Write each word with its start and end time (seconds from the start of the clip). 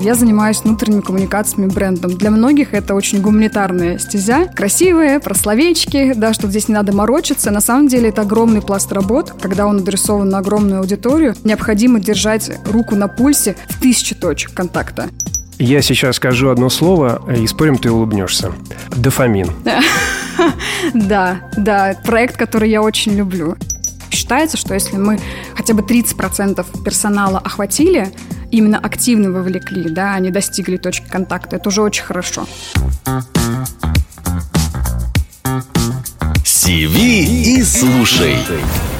Я 0.00 0.14
занимаюсь 0.14 0.60
внутренними 0.62 1.00
коммуникациями 1.00 1.68
брендом. 1.68 2.16
Для 2.16 2.30
многих 2.30 2.74
это 2.74 2.94
очень 2.94 3.20
гуманитарная 3.20 3.98
стезя. 3.98 4.46
Красивые, 4.54 5.20
про 5.20 5.34
словечки, 5.34 6.12
да, 6.14 6.32
что 6.32 6.48
здесь 6.48 6.68
не 6.68 6.74
надо 6.74 6.94
морочиться. 6.94 7.50
На 7.50 7.60
самом 7.60 7.88
деле 7.88 8.10
это 8.10 8.22
огромный 8.22 8.62
пласт 8.62 8.92
работ. 8.92 9.32
Когда 9.40 9.66
он 9.66 9.78
адресован 9.78 10.28
на 10.28 10.38
огромную 10.38 10.80
аудиторию, 10.80 11.34
необходимо 11.44 11.98
держать 12.00 12.50
руку 12.66 12.94
на 12.94 13.08
пульсе 13.08 13.56
в 13.68 13.80
тысячи 13.80 14.14
точек 14.14 14.52
контакта. 14.52 15.08
Я 15.58 15.80
сейчас 15.80 16.16
скажу 16.16 16.50
одно 16.50 16.68
слово, 16.68 17.22
и 17.34 17.46
спорим, 17.46 17.78
ты 17.78 17.90
улыбнешься. 17.90 18.52
Дофамин. 18.94 19.50
Да, 20.94 21.40
да, 21.56 21.96
проект, 22.04 22.36
который 22.36 22.70
я 22.70 22.82
очень 22.82 23.16
люблю. 23.16 23.56
Считается, 24.16 24.56
что 24.56 24.72
если 24.72 24.96
мы 24.96 25.20
хотя 25.54 25.74
бы 25.74 25.82
30% 25.82 26.82
персонала 26.82 27.38
охватили, 27.38 28.10
именно 28.50 28.78
активно 28.78 29.30
вовлекли, 29.30 29.90
да, 29.90 30.14
они 30.14 30.30
достигли 30.30 30.78
точки 30.78 31.06
контакта, 31.06 31.56
это 31.56 31.68
уже 31.68 31.82
очень 31.82 32.02
хорошо. 32.02 32.46
Сиви 36.44 37.58
и 37.58 37.62
слушай. 37.62 38.38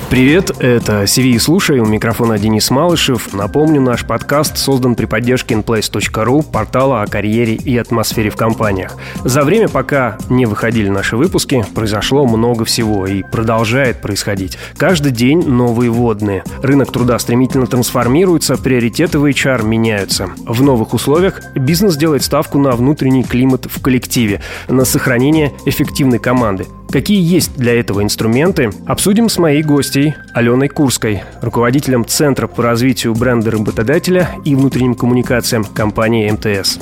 Привет, 0.08 0.52
это 0.60 1.02
CV 1.02 1.36
слушай, 1.40 1.80
у 1.80 1.84
микрофона 1.84 2.38
Денис 2.38 2.70
Малышев. 2.70 3.34
Напомню, 3.34 3.80
наш 3.80 4.06
подкаст 4.06 4.56
создан 4.56 4.94
при 4.94 5.04
поддержке 5.04 5.56
inplace.ru, 5.56 6.44
портала 6.44 7.02
о 7.02 7.06
карьере 7.08 7.54
и 7.54 7.76
атмосфере 7.76 8.30
в 8.30 8.36
компаниях. 8.36 8.94
За 9.24 9.42
время, 9.42 9.68
пока 9.68 10.16
не 10.30 10.46
выходили 10.46 10.88
наши 10.88 11.16
выпуски, 11.16 11.66
произошло 11.74 12.24
много 12.24 12.64
всего 12.64 13.04
и 13.08 13.24
продолжает 13.24 14.00
происходить. 14.00 14.56
Каждый 14.76 15.10
день 15.10 15.42
новые 15.44 15.90
водные. 15.90 16.44
Рынок 16.62 16.92
труда 16.92 17.18
стремительно 17.18 17.66
трансформируется, 17.66 18.56
приоритеты 18.56 19.18
в 19.18 19.24
HR 19.24 19.64
меняются. 19.64 20.28
В 20.46 20.62
новых 20.62 20.94
условиях 20.94 21.42
бизнес 21.56 21.96
делает 21.96 22.22
ставку 22.22 22.60
на 22.60 22.70
внутренний 22.70 23.24
климат 23.24 23.66
в 23.66 23.82
коллективе, 23.82 24.40
на 24.68 24.84
сохранение 24.84 25.52
эффективной 25.66 26.20
команды. 26.20 26.66
Какие 26.90 27.20
есть 27.20 27.56
для 27.56 27.78
этого 27.78 28.02
инструменты, 28.02 28.70
обсудим 28.86 29.28
с 29.28 29.38
моей 29.38 29.62
гостьей 29.62 30.14
Аленой 30.32 30.68
Курской, 30.68 31.22
руководителем 31.42 32.06
Центра 32.06 32.46
по 32.46 32.62
развитию 32.62 33.14
бренда 33.14 33.50
работодателя 33.50 34.30
и 34.44 34.54
внутренним 34.54 34.94
коммуникациям 34.94 35.64
компании 35.64 36.30
МТС. 36.30 36.78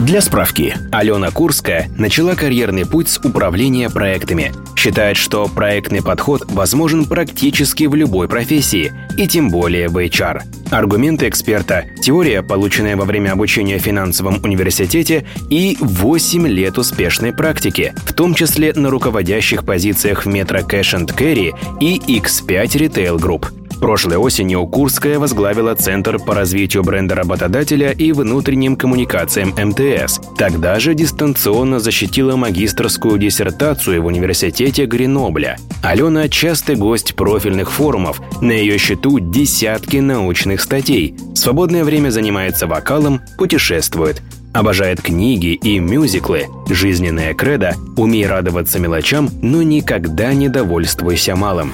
Для 0.00 0.20
справки, 0.20 0.74
Алена 0.90 1.30
Курская 1.30 1.88
начала 1.96 2.34
карьерный 2.34 2.84
путь 2.84 3.08
с 3.08 3.18
управления 3.18 3.88
проектами. 3.88 4.52
Считает, 4.76 5.16
что 5.16 5.46
проектный 5.46 6.02
подход 6.02 6.44
возможен 6.50 7.04
практически 7.04 7.84
в 7.84 7.94
любой 7.94 8.28
профессии, 8.28 8.92
и 9.16 9.28
тем 9.28 9.50
более 9.50 9.88
в 9.88 9.96
HR. 9.96 10.42
Аргументы 10.70 11.28
эксперта, 11.28 11.84
теория, 12.02 12.42
полученная 12.42 12.96
во 12.96 13.04
время 13.04 13.32
обучения 13.32 13.78
в 13.78 13.82
финансовом 13.82 14.42
университете 14.42 15.26
и 15.48 15.78
8 15.80 16.48
лет 16.48 16.76
успешной 16.76 17.32
практики, 17.32 17.94
в 18.04 18.12
том 18.12 18.34
числе 18.34 18.72
на 18.74 18.90
руководящих 18.90 19.64
позициях 19.64 20.26
в 20.26 20.28
Metro 20.28 20.66
Cash 20.68 21.06
Carry 21.06 21.52
и 21.80 21.98
X5 22.18 22.66
Retail 22.66 23.18
Group– 23.18 23.46
Прошлой 23.80 24.16
осенью 24.16 24.66
Курская 24.66 25.18
возглавила 25.18 25.74
Центр 25.74 26.18
по 26.18 26.34
развитию 26.34 26.82
бренда 26.82 27.14
работодателя 27.14 27.90
и 27.90 28.12
внутренним 28.12 28.76
коммуникациям 28.76 29.50
МТС. 29.50 30.20
Тогда 30.38 30.78
же 30.80 30.94
дистанционно 30.94 31.78
защитила 31.80 32.36
магистрскую 32.36 33.18
диссертацию 33.18 34.02
в 34.02 34.06
университете 34.06 34.86
Гренобля. 34.86 35.58
Алена– 35.82 36.28
частый 36.30 36.76
гость 36.76 37.14
профильных 37.14 37.70
форумов. 37.70 38.20
На 38.40 38.52
ее 38.52 38.78
счету 38.78 39.18
десятки 39.20 39.98
научных 39.98 40.60
статей. 40.60 41.14
В 41.34 41.36
свободное 41.36 41.84
время 41.84 42.10
занимается 42.10 42.66
вокалом, 42.66 43.20
путешествует. 43.36 44.22
Обожает 44.52 45.02
книги 45.02 45.54
и 45.54 45.80
мюзиклы. 45.80 46.46
Жизненная 46.68 47.34
кредо– 47.34 47.74
умей 47.96 48.26
радоваться 48.26 48.78
мелочам, 48.78 49.28
но 49.42 49.62
никогда 49.62 50.32
не 50.32 50.48
довольствуйся 50.48 51.34
малым. 51.34 51.72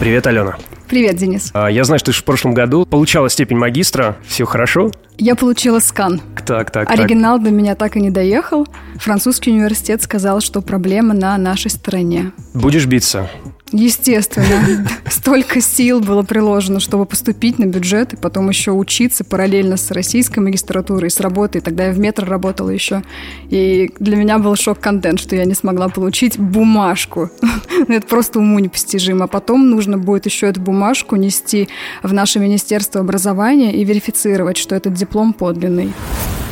Привет, 0.00 0.26
Алена. 0.26 0.56
Привет, 0.88 1.16
Денис. 1.16 1.50
А, 1.52 1.68
я 1.68 1.84
знаю, 1.84 1.98
что 1.98 2.12
ты 2.12 2.18
в 2.18 2.24
прошлом 2.24 2.54
году 2.54 2.86
получала 2.86 3.28
степень 3.28 3.58
магистра. 3.58 4.16
Все 4.26 4.46
хорошо? 4.46 4.90
Я 5.18 5.34
получила 5.34 5.80
скан. 5.80 6.20
Так, 6.46 6.70
так, 6.70 6.88
Оригинал 6.88 7.36
так. 7.36 7.44
до 7.46 7.50
меня 7.50 7.74
так 7.74 7.96
и 7.96 8.00
не 8.00 8.10
доехал. 8.10 8.66
Французский 8.96 9.50
университет 9.50 10.00
сказал, 10.00 10.40
что 10.40 10.62
проблема 10.62 11.12
на 11.12 11.36
нашей 11.36 11.70
стороне. 11.72 12.32
Будешь 12.54 12.86
биться? 12.86 13.28
Естественно. 13.72 14.86
Столько 15.10 15.60
сил 15.60 16.00
было 16.00 16.22
приложено, 16.22 16.80
чтобы 16.80 17.04
поступить 17.04 17.58
на 17.58 17.66
бюджет 17.66 18.14
и 18.14 18.16
потом 18.16 18.48
еще 18.48 18.72
учиться 18.72 19.24
параллельно 19.24 19.76
с 19.76 19.90
российской 19.90 20.38
магистратурой, 20.38 21.10
с 21.10 21.20
работой. 21.20 21.60
Тогда 21.60 21.86
я 21.86 21.92
в 21.92 21.98
метро 21.98 22.26
работала 22.26 22.70
еще. 22.70 23.02
И 23.50 23.90
для 23.98 24.16
меня 24.16 24.38
был 24.38 24.56
шок-контент, 24.56 25.20
что 25.20 25.36
я 25.36 25.44
не 25.44 25.54
смогла 25.54 25.88
получить 25.88 26.38
бумажку. 26.38 27.30
Ну, 27.86 27.94
это 27.94 28.08
просто 28.08 28.40
уму 28.40 28.58
непостижимо. 28.58 29.26
А 29.26 29.28
потом 29.28 29.70
нужно 29.70 29.98
будет 29.98 30.26
еще 30.26 30.48
эту 30.48 30.60
бумажку 30.60 31.14
нести 31.14 31.68
в 32.02 32.12
наше 32.12 32.40
Министерство 32.40 33.00
образования 33.00 33.72
и 33.72 33.84
верифицировать, 33.84 34.56
что 34.56 34.74
этот 34.74 34.94
диплом 34.94 35.07
подлинный. 35.32 35.92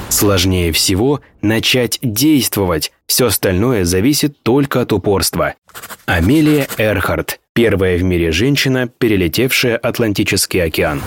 Сложнее 0.09 0.72
всего 0.72 1.21
начать 1.43 1.99
действовать. 2.03 2.93
Все 3.06 3.27
остальное 3.27 3.84
зависит 3.84 4.43
только 4.43 4.83
от 4.83 4.93
упорства. 4.93 5.55
Амелия 6.06 6.69
Эрхард. 6.78 7.41
Первая 7.53 7.99
в 7.99 8.03
мире 8.03 8.33
женщина, 8.33 8.89
перелетевшая 8.89 9.77
Атлантический 9.77 10.62
океан. 10.62 11.00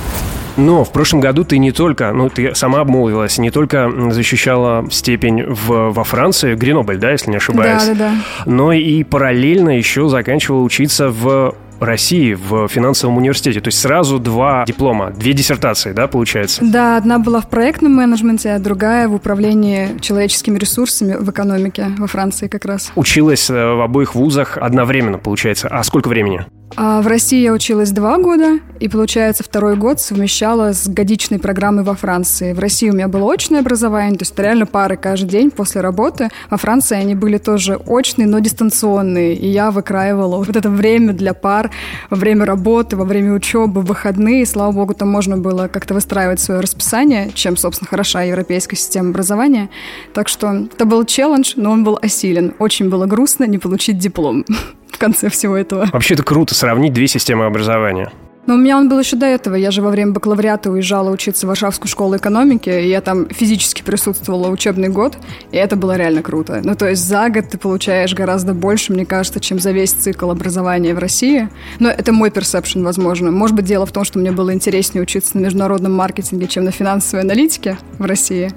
Но 0.58 0.84
в 0.84 0.92
прошлом 0.92 1.22
году 1.22 1.46
ты 1.46 1.58
не 1.58 1.72
только, 1.72 2.12
ну, 2.12 2.30
ты 2.30 2.54
сама 2.54 2.82
обмолвилась, 2.82 3.38
не 3.38 3.50
только 3.50 3.90
защищала 4.12 4.86
степень 4.92 5.44
в, 5.44 5.92
во 5.92 6.04
Франции, 6.04 6.56
Гренобль, 6.56 6.98
да, 6.98 7.12
если 7.12 7.32
не 7.32 7.38
ошибаюсь, 7.38 7.84
да, 7.86 7.94
да, 7.94 7.96
да. 7.96 8.16
но 8.46 8.74
и 8.74 9.04
параллельно 9.04 9.78
еще 9.78 10.10
заканчивала 10.10 10.62
учиться 10.62 11.10
в 11.10 11.56
России 11.80 12.34
в 12.34 12.68
финансовом 12.68 13.18
университете. 13.18 13.62
То 13.62 13.68
есть 13.70 13.80
сразу 13.80 14.20
два 14.20 14.64
диплома, 14.66 15.12
две 15.12 15.34
диссертации, 15.34 15.94
да, 15.94 16.08
получается? 16.08 16.62
Да, 16.64 16.98
одна 16.98 17.20
была 17.20 17.42
в 17.42 17.50
проектном 17.50 17.94
менеджменте, 17.94 18.52
а 18.52 18.60
другая 18.60 19.08
в 19.08 19.16
управлении 19.16 20.00
человеческими 20.00 20.58
ресурсами 20.58 21.16
в 21.20 21.30
экономике 21.30 21.88
во 21.98 22.08
Франции 22.08 22.48
как 22.48 22.66
раз. 22.66 22.92
Училась 22.96 23.50
э, 23.50 23.54
в 23.54 23.82
обоих 23.82 24.16
вузах 24.16 24.58
одновременно, 24.58 25.18
получается. 25.18 25.68
А 25.70 25.84
сколько 25.84 26.08
времени? 26.08 26.46
А 26.76 27.02
в 27.02 27.08
России 27.08 27.42
я 27.42 27.52
училась 27.52 27.92
два 27.92 28.18
года, 28.18 28.60
и, 28.80 28.88
получается, 28.88 29.44
второй 29.44 29.76
год 29.76 30.00
совмещала 30.00 30.72
с 30.74 30.88
годичной 30.88 31.40
программой 31.40 31.84
во 31.84 31.96
Франции. 31.96 32.54
В 32.54 32.60
России 32.60 32.90
у 32.90 32.94
меня 32.94 33.08
было 33.08 33.34
очное 33.34 33.60
образование, 33.60 34.18
то 34.18 34.24
есть 34.24 34.38
реально 34.40 34.66
пары 34.66 34.96
каждый 34.96 35.30
день 35.30 35.52
после 35.52 35.82
работы. 35.82 36.30
Во 36.50 36.58
Франции 36.58 36.96
они 36.96 37.16
были 37.16 37.38
тоже 37.38 37.76
очные, 37.76 38.28
но 38.28 38.40
дистанционные, 38.40 39.34
и 39.34 39.48
я 39.48 39.72
выкраивала 39.72 40.38
вот 40.38 40.56
это 40.56 40.70
время 40.70 41.14
для 41.14 41.34
пар 41.34 41.72
во 42.10 42.16
время 42.16 42.46
работы, 42.46 42.96
во 42.96 43.04
время 43.04 43.34
учебы, 43.34 43.82
выходные. 43.82 44.44
И, 44.44 44.46
слава 44.46 44.72
богу, 44.72 44.94
там 44.94 45.10
можно 45.10 45.38
было 45.38 45.68
как-то 45.68 45.94
выстраивать 45.94 46.40
свое 46.40 46.62
расписание, 46.62 47.32
чем, 47.34 47.58
собственно, 47.58 47.90
хороша 47.90 48.22
европейская 48.22 48.78
система 48.78 49.10
образования. 49.10 49.70
Так 50.14 50.30
что 50.30 50.68
это 50.74 50.86
был 50.86 51.04
челлендж, 51.04 51.54
но 51.56 51.72
он 51.72 51.84
был 51.84 52.00
осилен. 52.02 52.54
Очень 52.60 52.90
было 52.90 53.06
грустно 53.06 53.44
не 53.46 53.58
получить 53.58 53.98
диплом 53.98 54.46
конце 55.00 55.30
всего 55.30 55.58
этого. 55.58 55.88
Вообще 55.92 56.14
это 56.14 56.24
круто 56.24 56.54
сравнить 56.54 56.94
две 56.94 57.08
системы 57.08 57.46
образования. 57.46 58.12
Но 58.50 58.56
у 58.56 58.58
меня 58.58 58.78
он 58.78 58.90
был 58.90 59.00
еще 59.00 59.16
до 59.16 59.28
этого. 59.28 59.54
Я 59.54 59.70
же 59.70 59.84
во 59.84 59.92
время 59.92 60.12
бакалавриата 60.12 60.72
уезжала 60.72 61.12
учиться 61.12 61.46
в 61.46 61.50
Варшавскую 61.50 61.88
школу 61.88 62.18
экономики, 62.18 62.68
и 62.68 62.90
я 62.90 63.00
там 63.00 63.30
физически 63.30 63.84
присутствовала 63.84 64.48
учебный 64.48 64.90
год, 64.90 65.20
и 65.52 65.58
это 65.58 65.76
было 65.76 65.96
реально 65.96 66.24
круто. 66.24 66.60
Ну, 66.64 66.74
то 66.74 66.90
есть 66.90 67.06
за 67.06 67.30
год 67.30 67.50
ты 67.50 67.60
получаешь 67.60 68.16
гораздо 68.16 68.56
больше, 68.56 68.92
мне 68.92 69.06
кажется, 69.06 69.40
чем 69.40 69.60
за 69.60 69.70
весь 69.70 69.92
цикл 69.92 70.32
образования 70.32 70.96
в 70.96 70.98
России. 70.98 71.48
Но 71.78 71.90
это 71.90 72.12
мой 72.12 72.32
персепшн, 72.32 72.84
возможно. 72.84 73.30
Может 73.30 73.56
быть, 73.56 73.66
дело 73.66 73.86
в 73.86 73.92
том, 73.92 74.04
что 74.04 74.18
мне 74.18 74.32
было 74.32 74.52
интереснее 74.52 75.04
учиться 75.04 75.38
на 75.38 75.42
международном 75.42 75.94
маркетинге, 75.94 76.48
чем 76.48 76.64
на 76.64 76.72
финансовой 76.72 77.24
аналитике 77.24 77.78
в 78.00 78.06
России 78.06 78.52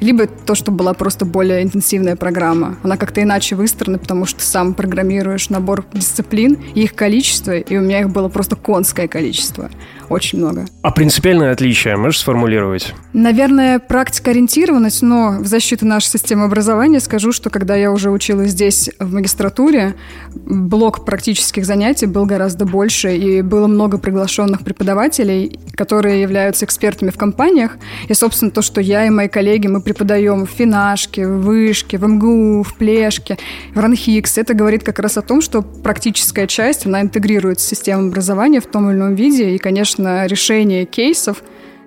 либо 0.00 0.26
то, 0.26 0.54
что 0.54 0.70
была 0.70 0.94
просто 0.94 1.24
более 1.24 1.62
интенсивная 1.62 2.16
программа. 2.16 2.76
Она 2.82 2.96
как-то 2.96 3.22
иначе 3.22 3.56
выстроена, 3.56 3.98
потому 3.98 4.26
что 4.26 4.42
сам 4.42 4.74
программируешь 4.74 5.50
набор 5.50 5.84
дисциплин, 5.92 6.58
их 6.74 6.94
количество, 6.94 7.56
и 7.56 7.76
у 7.76 7.80
меня 7.80 8.00
их 8.00 8.10
было 8.10 8.28
просто 8.28 8.56
конское 8.56 9.08
количество. 9.08 9.70
Очень 10.08 10.38
много. 10.38 10.66
А 10.82 10.90
принципиальное 10.90 11.52
отличие 11.52 11.96
можешь 11.96 12.20
сформулировать? 12.20 12.94
Наверное, 13.12 13.78
практикоориентированность, 13.78 15.02
но 15.02 15.38
в 15.40 15.46
защиту 15.46 15.86
нашей 15.86 16.08
системы 16.08 16.44
образования 16.44 17.00
скажу, 17.00 17.32
что 17.32 17.50
когда 17.50 17.74
я 17.74 17.90
уже 17.90 18.10
училась 18.10 18.50
здесь 18.50 18.90
в 18.98 19.12
магистратуре, 19.12 19.94
блок 20.34 21.04
практических 21.04 21.64
занятий 21.64 22.06
был 22.06 22.26
гораздо 22.26 22.64
больше, 22.64 23.16
и 23.16 23.42
было 23.42 23.66
много 23.66 23.98
приглашенных 23.98 24.62
преподавателей, 24.64 25.58
которые 25.74 26.22
являются 26.22 26.64
экспертами 26.64 27.10
в 27.10 27.16
компаниях. 27.16 27.78
И, 28.08 28.14
собственно, 28.14 28.50
то, 28.50 28.62
что 28.62 28.80
я 28.80 29.06
и 29.06 29.10
мои 29.10 29.28
коллеги, 29.28 29.66
мы 29.66 29.80
преподаем 29.80 30.46
в 30.46 30.50
Финашке, 30.50 31.26
в 31.26 31.42
Вышке, 31.42 31.98
в 31.98 32.06
МГУ, 32.06 32.62
в 32.62 32.74
Плешке, 32.74 33.38
в 33.74 33.78
Ранхикс, 33.78 34.38
это 34.38 34.54
говорит 34.54 34.82
как 34.82 34.98
раз 34.98 35.16
о 35.16 35.22
том, 35.22 35.40
что 35.40 35.62
практическая 35.62 36.46
часть, 36.46 36.86
она 36.86 37.00
интегрирует 37.00 37.58
в 37.58 37.62
систему 37.62 38.08
образования 38.08 38.60
в 38.60 38.66
том 38.66 38.90
или 38.90 38.96
ином 38.96 39.14
виде, 39.14 39.54
и, 39.54 39.58
конечно, 39.58 39.93
решение 39.98 40.84
кейсов 40.84 41.42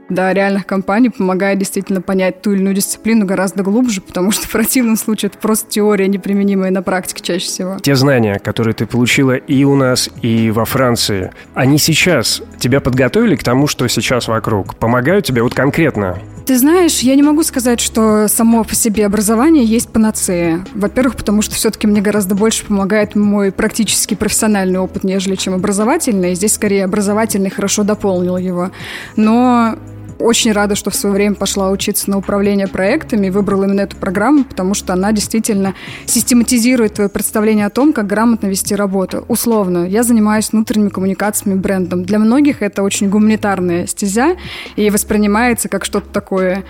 до 0.09 0.31
реальных 0.31 0.65
компаний 0.65 1.09
помогает 1.09 1.59
действительно 1.59 2.01
понять 2.01 2.41
ту 2.41 2.53
или 2.53 2.61
иную 2.61 2.75
дисциплину 2.75 3.25
гораздо 3.25 3.63
глубже, 3.63 4.01
потому 4.01 4.31
что 4.31 4.47
в 4.47 4.51
противном 4.51 4.95
случае 4.95 5.29
это 5.29 5.37
просто 5.37 5.69
теория, 5.69 6.07
неприменимая 6.07 6.71
на 6.71 6.81
практике 6.81 7.21
чаще 7.23 7.45
всего. 7.45 7.77
Те 7.79 7.95
знания, 7.95 8.39
которые 8.39 8.73
ты 8.73 8.85
получила 8.85 9.35
и 9.35 9.63
у 9.63 9.75
нас, 9.75 10.09
и 10.21 10.49
во 10.51 10.65
Франции, 10.65 11.31
они 11.53 11.77
сейчас 11.77 12.41
тебя 12.57 12.79
подготовили 12.79 13.35
к 13.35 13.43
тому, 13.43 13.67
что 13.67 13.87
сейчас 13.87 14.27
вокруг? 14.27 14.75
Помогают 14.75 15.25
тебе 15.25 15.43
вот 15.43 15.53
конкретно? 15.53 16.17
Ты 16.47 16.57
знаешь, 16.57 16.99
я 16.99 17.15
не 17.15 17.23
могу 17.23 17.43
сказать, 17.43 17.81
что 17.81 18.29
само 18.29 18.63
по 18.63 18.73
себе 18.73 19.05
образование 19.05 19.65
есть 19.65 19.89
панацея. 19.89 20.65
Во-первых, 20.73 21.17
потому 21.17 21.41
что 21.41 21.53
все-таки 21.53 21.87
мне 21.87 21.99
гораздо 21.99 22.35
больше 22.35 22.65
помогает 22.65 23.15
мой 23.15 23.51
практически 23.51 24.13
профессиональный 24.13 24.79
опыт, 24.79 25.03
нежели 25.03 25.35
чем 25.35 25.55
образовательный. 25.55 26.35
Здесь 26.35 26.53
скорее 26.53 26.85
образовательный 26.85 27.49
хорошо 27.49 27.83
дополнил 27.83 28.37
его. 28.37 28.71
Но 29.17 29.77
очень 30.19 30.51
рада, 30.51 30.75
что 30.75 30.89
в 30.89 30.95
свое 30.95 31.13
время 31.13 31.35
пошла 31.35 31.69
учиться 31.69 32.09
на 32.09 32.17
управление 32.17 32.67
проектами 32.67 33.29
выбрала 33.29 33.65
именно 33.65 33.81
эту 33.81 33.95
программу, 33.97 34.43
потому 34.43 34.73
что 34.73 34.93
она 34.93 35.11
действительно 35.11 35.73
систематизирует 36.05 36.95
твое 36.95 37.09
представление 37.09 37.65
о 37.65 37.69
том, 37.69 37.93
как 37.93 38.07
грамотно 38.07 38.47
вести 38.47 38.75
работу. 38.75 39.25
Условно, 39.27 39.87
я 39.87 40.03
занимаюсь 40.03 40.51
внутренними 40.51 40.89
коммуникациями 40.89 41.57
брендом. 41.57 42.03
Для 42.03 42.19
многих 42.19 42.61
это 42.61 42.83
очень 42.83 43.09
гуманитарная 43.09 43.87
стезя 43.87 44.37
и 44.75 44.89
воспринимается 44.89 45.69
как 45.69 45.85
что-то 45.85 46.09
такое 46.09 46.63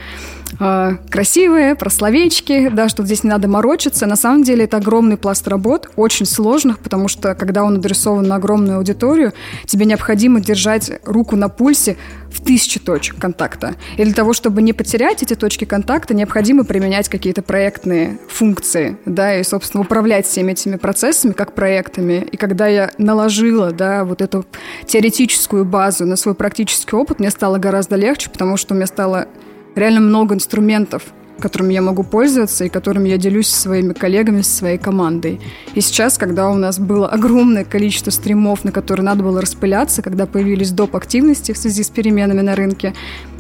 э, 0.60 0.98
красивые, 1.10 1.76
про 1.76 1.90
словечки, 1.90 2.70
да, 2.70 2.90
что 2.90 3.04
здесь 3.04 3.24
не 3.24 3.30
надо 3.30 3.48
морочиться. 3.48 4.06
На 4.06 4.16
самом 4.16 4.44
деле 4.44 4.66
это 4.66 4.78
огромный 4.78 5.18
пласт 5.18 5.48
работ, 5.48 5.90
очень 5.96 6.26
сложных, 6.26 6.80
потому 6.80 7.08
что 7.08 7.36
когда 7.36 7.64
он 7.64 7.78
адресован 7.78 8.28
на 8.28 8.36
огромную 8.36 8.78
аудиторию, 8.78 9.34
тебе 9.66 9.86
необходимо 9.86 10.40
держать 10.40 10.92
руку 11.06 11.36
на 11.36 11.50
пульсе 11.50 11.98
в 12.32 12.44
тысячи 12.44 12.80
точек 12.80 13.18
контакта. 13.18 13.76
И 13.98 14.04
для 14.04 14.14
того, 14.14 14.34
чтобы 14.34 14.62
не 14.62 14.74
потерять 14.74 15.24
эти 15.24 15.34
точки 15.34 15.66
контакта, 15.66 16.14
необходимо 16.14 16.64
применять 16.64 17.10
какие-то 17.10 17.42
проектные 17.42 18.20
функции, 18.30 18.98
да, 19.06 19.40
и, 19.40 19.44
собственно, 19.44 19.82
управлять 19.82 20.26
всеми 20.28 20.52
этими 20.52 20.76
процессами 20.76 21.32
как 21.34 21.54
проектами. 21.54 22.28
И 22.32 22.38
когда 22.38 22.68
я 22.68 22.92
наложила, 22.98 23.72
да, 23.72 24.04
вот 24.04 24.22
эту 24.22 24.46
теоретическую 24.86 25.66
базу 25.66 26.06
на 26.06 26.16
свой 26.16 26.36
практический 26.36 26.96
опыт, 26.96 27.20
мне 27.20 27.32
стало 27.32 27.58
гораздо 27.58 27.96
легче, 27.96 28.30
потому 28.30 28.58
что 28.58 28.74
мне 28.74 28.86
стало 28.86 29.28
реально 29.78 30.02
много 30.02 30.36
инструментов, 30.36 31.04
которыми 31.40 31.74
я 31.74 31.82
могу 31.82 32.04
пользоваться 32.04 32.66
и 32.66 32.70
которыми 32.70 33.10
я 33.10 33.18
делюсь 33.18 33.48
со 33.48 33.62
своими 33.62 33.94
коллегами, 33.94 34.42
со 34.42 34.56
своей 34.56 34.78
командой. 34.78 35.40
И 35.76 35.82
сейчас, 35.82 36.18
когда 36.18 36.50
у 36.50 36.56
нас 36.56 36.80
было 36.80 37.08
огромное 37.08 37.64
количество 37.64 38.12
стримов, 38.12 38.64
на 38.64 38.72
которые 38.72 39.06
надо 39.06 39.24
было 39.24 39.42
распыляться, 39.42 40.02
когда 40.02 40.26
появились 40.26 40.72
доп. 40.72 40.96
активности 40.96 41.52
в 41.52 41.58
связи 41.58 41.84
с 41.84 41.90
переменами 41.90 42.42
на 42.42 42.56
рынке, 42.56 42.94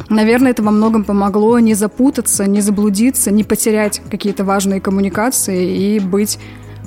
наверное, 0.09 0.51
это 0.51 0.63
во 0.63 0.71
многом 0.71 1.03
помогло 1.03 1.59
не 1.59 1.73
запутаться, 1.73 2.45
не 2.45 2.61
заблудиться, 2.61 3.31
не 3.31 3.43
потерять 3.43 4.01
какие-то 4.09 4.43
важные 4.43 4.81
коммуникации 4.81 5.95
и 5.95 5.99
быть 5.99 6.39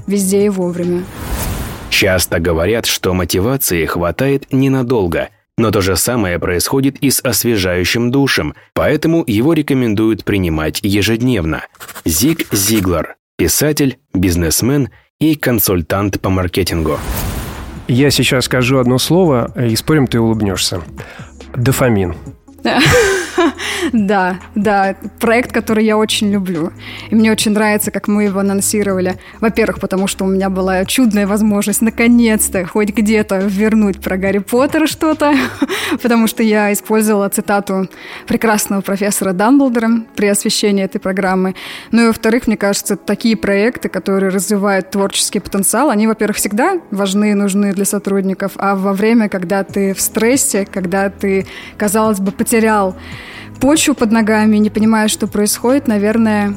везде 0.06 0.46
и 0.46 0.48
вовремя. 0.48 1.04
Часто 1.90 2.38
говорят, 2.38 2.86
что 2.86 3.14
мотивации 3.14 3.84
хватает 3.84 4.52
ненадолго– 4.52 5.28
но 5.60 5.70
то 5.70 5.82
же 5.82 5.94
самое 5.94 6.38
происходит 6.38 6.96
и 7.00 7.10
с 7.10 7.20
освежающим 7.22 8.10
душем, 8.10 8.54
поэтому 8.72 9.22
его 9.26 9.52
рекомендуют 9.52 10.24
принимать 10.24 10.80
ежедневно. 10.82 11.66
Зиг 12.06 12.46
Зиглар– 12.50 13.16
писатель, 13.36 13.98
бизнесмен 14.14 14.88
и 15.20 15.34
консультант 15.34 16.18
по 16.18 16.30
маркетингу. 16.30 16.98
Я 17.88 18.10
сейчас 18.10 18.46
скажу 18.46 18.78
одно 18.78 18.98
слово, 18.98 19.52
и 19.54 19.76
спорим, 19.76 20.06
ты 20.06 20.18
улыбнешься. 20.18 20.80
Дофамин. 21.54 22.14
Да, 23.92 24.38
да, 24.54 24.96
проект, 25.18 25.52
который 25.52 25.84
я 25.84 25.96
очень 25.96 26.30
люблю. 26.30 26.72
И 27.10 27.14
мне 27.14 27.32
очень 27.32 27.52
нравится, 27.52 27.90
как 27.90 28.08
мы 28.08 28.24
его 28.24 28.40
анонсировали. 28.40 29.18
Во-первых, 29.40 29.80
потому 29.80 30.06
что 30.06 30.24
у 30.24 30.28
меня 30.28 30.50
была 30.50 30.84
чудная 30.84 31.26
возможность 31.26 31.82
наконец-то 31.82 32.64
хоть 32.66 32.90
где-то 32.90 33.38
вернуть 33.38 34.00
про 34.00 34.16
Гарри 34.16 34.38
Поттера 34.38 34.86
что-то, 34.86 35.34
потому 36.02 36.26
что 36.26 36.42
я 36.42 36.72
использовала 36.72 37.28
цитату 37.28 37.88
прекрасного 38.26 38.80
профессора 38.80 39.32
Дамблдора 39.32 39.90
при 40.14 40.26
освещении 40.26 40.84
этой 40.84 40.98
программы. 40.98 41.54
Ну 41.90 42.04
и 42.04 42.06
во-вторых, 42.08 42.46
мне 42.46 42.56
кажется, 42.56 42.96
такие 42.96 43.36
проекты, 43.36 43.88
которые 43.88 44.30
развивают 44.30 44.90
творческий 44.90 45.40
потенциал, 45.40 45.90
они, 45.90 46.06
во-первых, 46.06 46.36
всегда 46.36 46.80
важны 46.90 47.32
и 47.32 47.34
нужны 47.34 47.72
для 47.72 47.84
сотрудников, 47.84 48.52
а 48.56 48.74
во 48.74 48.92
время, 48.92 49.28
когда 49.28 49.64
ты 49.64 49.94
в 49.94 50.00
стрессе, 50.00 50.66
когда 50.66 51.10
ты, 51.10 51.46
казалось 51.76 52.20
бы, 52.20 52.32
потерял 52.32 52.96
почву 53.60 53.94
под 53.94 54.10
ногами, 54.10 54.56
не 54.56 54.70
понимая, 54.70 55.08
что 55.08 55.26
происходит, 55.26 55.86
наверное, 55.86 56.54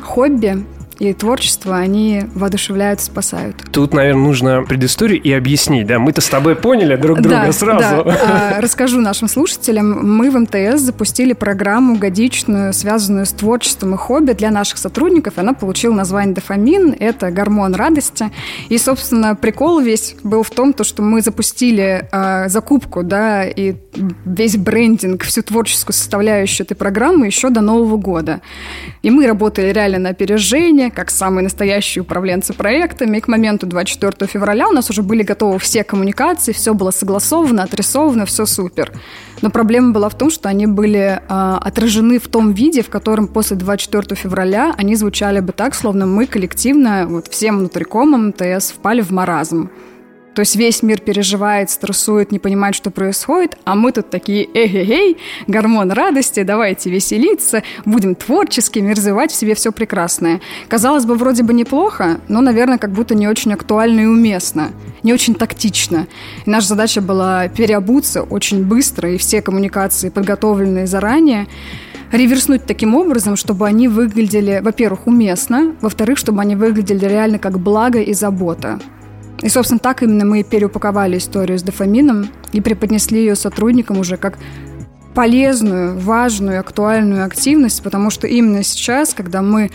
хобби 0.00 0.64
и 0.98 1.12
творчество, 1.12 1.76
они 1.76 2.24
воодушевляют, 2.34 3.00
спасают. 3.00 3.56
Тут, 3.72 3.94
наверное, 3.94 4.22
нужно 4.22 4.62
предысторию 4.62 5.20
и 5.20 5.32
объяснить, 5.32 5.86
да? 5.86 5.98
Мы-то 5.98 6.20
с 6.20 6.28
тобой 6.28 6.56
поняли 6.56 6.96
друг 6.96 7.20
друга 7.20 7.46
да, 7.46 7.52
сразу. 7.52 8.04
Да. 8.04 8.58
расскажу 8.60 9.00
нашим 9.00 9.28
слушателям. 9.28 10.16
Мы 10.16 10.30
в 10.30 10.38
МТС 10.38 10.80
запустили 10.80 11.32
программу 11.32 11.96
годичную, 11.96 12.72
связанную 12.72 13.26
с 13.26 13.32
творчеством 13.32 13.94
и 13.94 13.96
хобби 13.96 14.32
для 14.32 14.50
наших 14.50 14.78
сотрудников. 14.78 15.34
Она 15.36 15.52
получила 15.52 15.94
название 15.94 16.34
«Дофамин». 16.34 16.94
Это 16.98 17.30
гормон 17.30 17.74
радости. 17.74 18.30
И, 18.68 18.78
собственно, 18.78 19.34
прикол 19.34 19.80
весь 19.80 20.16
был 20.22 20.42
в 20.42 20.50
том, 20.50 20.72
то, 20.72 20.84
что 20.84 21.02
мы 21.02 21.20
запустили 21.20 22.08
э, 22.10 22.48
закупку, 22.48 23.02
да, 23.02 23.44
и 23.44 23.74
весь 24.24 24.56
брендинг, 24.56 25.22
всю 25.24 25.42
творческую 25.42 25.94
составляющую 25.94 26.64
этой 26.64 26.74
программы 26.74 27.26
еще 27.26 27.50
до 27.50 27.60
Нового 27.60 27.96
года. 27.96 28.40
И 29.02 29.10
мы 29.10 29.26
работали 29.26 29.72
реально 29.72 29.98
на 29.98 30.08
опережение, 30.10 30.83
управления, 30.84 30.90
как 30.90 31.10
самые 31.10 31.44
настоящие 31.44 32.02
управленцы 32.02 32.52
проектами. 32.52 33.18
И 33.18 33.20
к 33.20 33.28
моменту 33.28 33.66
24 33.66 34.26
февраля 34.26 34.68
у 34.68 34.72
нас 34.72 34.90
уже 34.90 35.02
были 35.02 35.22
готовы 35.22 35.58
все 35.58 35.84
коммуникации, 35.84 36.52
все 36.52 36.72
было 36.72 36.92
согласовано, 36.92 37.62
отрисовано, 37.62 38.24
все 38.24 38.46
супер. 38.46 38.92
Но 39.42 39.50
проблема 39.50 39.92
была 39.92 40.08
в 40.08 40.14
том, 40.14 40.30
что 40.30 40.48
они 40.48 40.66
были 40.66 41.20
э, 41.28 41.58
отражены 41.66 42.18
в 42.18 42.28
том 42.28 42.52
виде, 42.52 42.82
в 42.82 42.88
котором 42.88 43.26
после 43.28 43.56
24 43.56 44.16
февраля 44.16 44.74
они 44.78 44.96
звучали 44.96 45.40
бы 45.40 45.52
так, 45.52 45.74
словно 45.74 46.06
мы 46.06 46.26
коллективно, 46.26 47.06
вот 47.08 47.28
всем 47.28 47.58
внутрикомом 47.58 48.28
МТС 48.28 48.72
впали 48.72 49.02
в 49.02 49.10
маразм. 49.10 49.68
То 50.34 50.40
есть 50.40 50.56
весь 50.56 50.82
мир 50.82 51.00
переживает, 51.00 51.70
стрессует, 51.70 52.32
не 52.32 52.40
понимает, 52.40 52.74
что 52.74 52.90
происходит, 52.90 53.56
а 53.64 53.76
мы 53.76 53.92
тут 53.92 54.10
такие 54.10 54.48
эй-эй-эй, 54.52 55.16
гормон 55.46 55.92
радости, 55.92 56.42
давайте 56.42 56.90
веселиться, 56.90 57.62
будем 57.84 58.16
творческими, 58.16 58.92
развивать 58.92 59.30
в 59.30 59.36
себе 59.36 59.54
все 59.54 59.70
прекрасное. 59.70 60.40
Казалось 60.68 61.04
бы, 61.04 61.14
вроде 61.14 61.44
бы 61.44 61.54
неплохо, 61.54 62.20
но, 62.28 62.40
наверное, 62.40 62.78
как 62.78 62.90
будто 62.90 63.14
не 63.14 63.28
очень 63.28 63.52
актуально 63.52 64.00
и 64.00 64.06
уместно, 64.06 64.72
не 65.04 65.12
очень 65.12 65.36
тактично. 65.36 66.08
И 66.44 66.50
наша 66.50 66.68
задача 66.68 67.00
была 67.00 67.46
переобуться 67.48 68.22
очень 68.22 68.64
быстро, 68.64 69.12
и 69.12 69.18
все 69.18 69.40
коммуникации, 69.40 70.08
подготовленные 70.08 70.88
заранее, 70.88 71.46
реверснуть 72.10 72.66
таким 72.66 72.96
образом, 72.96 73.36
чтобы 73.36 73.68
они 73.68 73.86
выглядели, 73.86 74.60
во-первых, 74.62 75.06
уместно, 75.06 75.76
во-вторых, 75.80 76.18
чтобы 76.18 76.40
они 76.40 76.56
выглядели 76.56 77.06
реально 77.06 77.38
как 77.38 77.60
благо 77.60 78.00
и 78.00 78.12
забота. 78.14 78.80
И, 79.44 79.50
собственно, 79.50 79.78
так 79.78 80.02
именно 80.02 80.24
мы 80.24 80.42
переупаковали 80.42 81.18
историю 81.18 81.58
с 81.58 81.62
дофамином 81.62 82.30
и 82.52 82.62
преподнесли 82.62 83.18
ее 83.18 83.36
сотрудникам 83.36 83.98
уже 83.98 84.16
как 84.16 84.38
полезную, 85.14 85.98
важную, 85.98 86.60
актуальную 86.60 87.26
активность, 87.26 87.82
потому 87.82 88.08
что 88.08 88.26
именно 88.26 88.62
сейчас, 88.62 89.12
когда 89.12 89.42
мы 89.42 89.70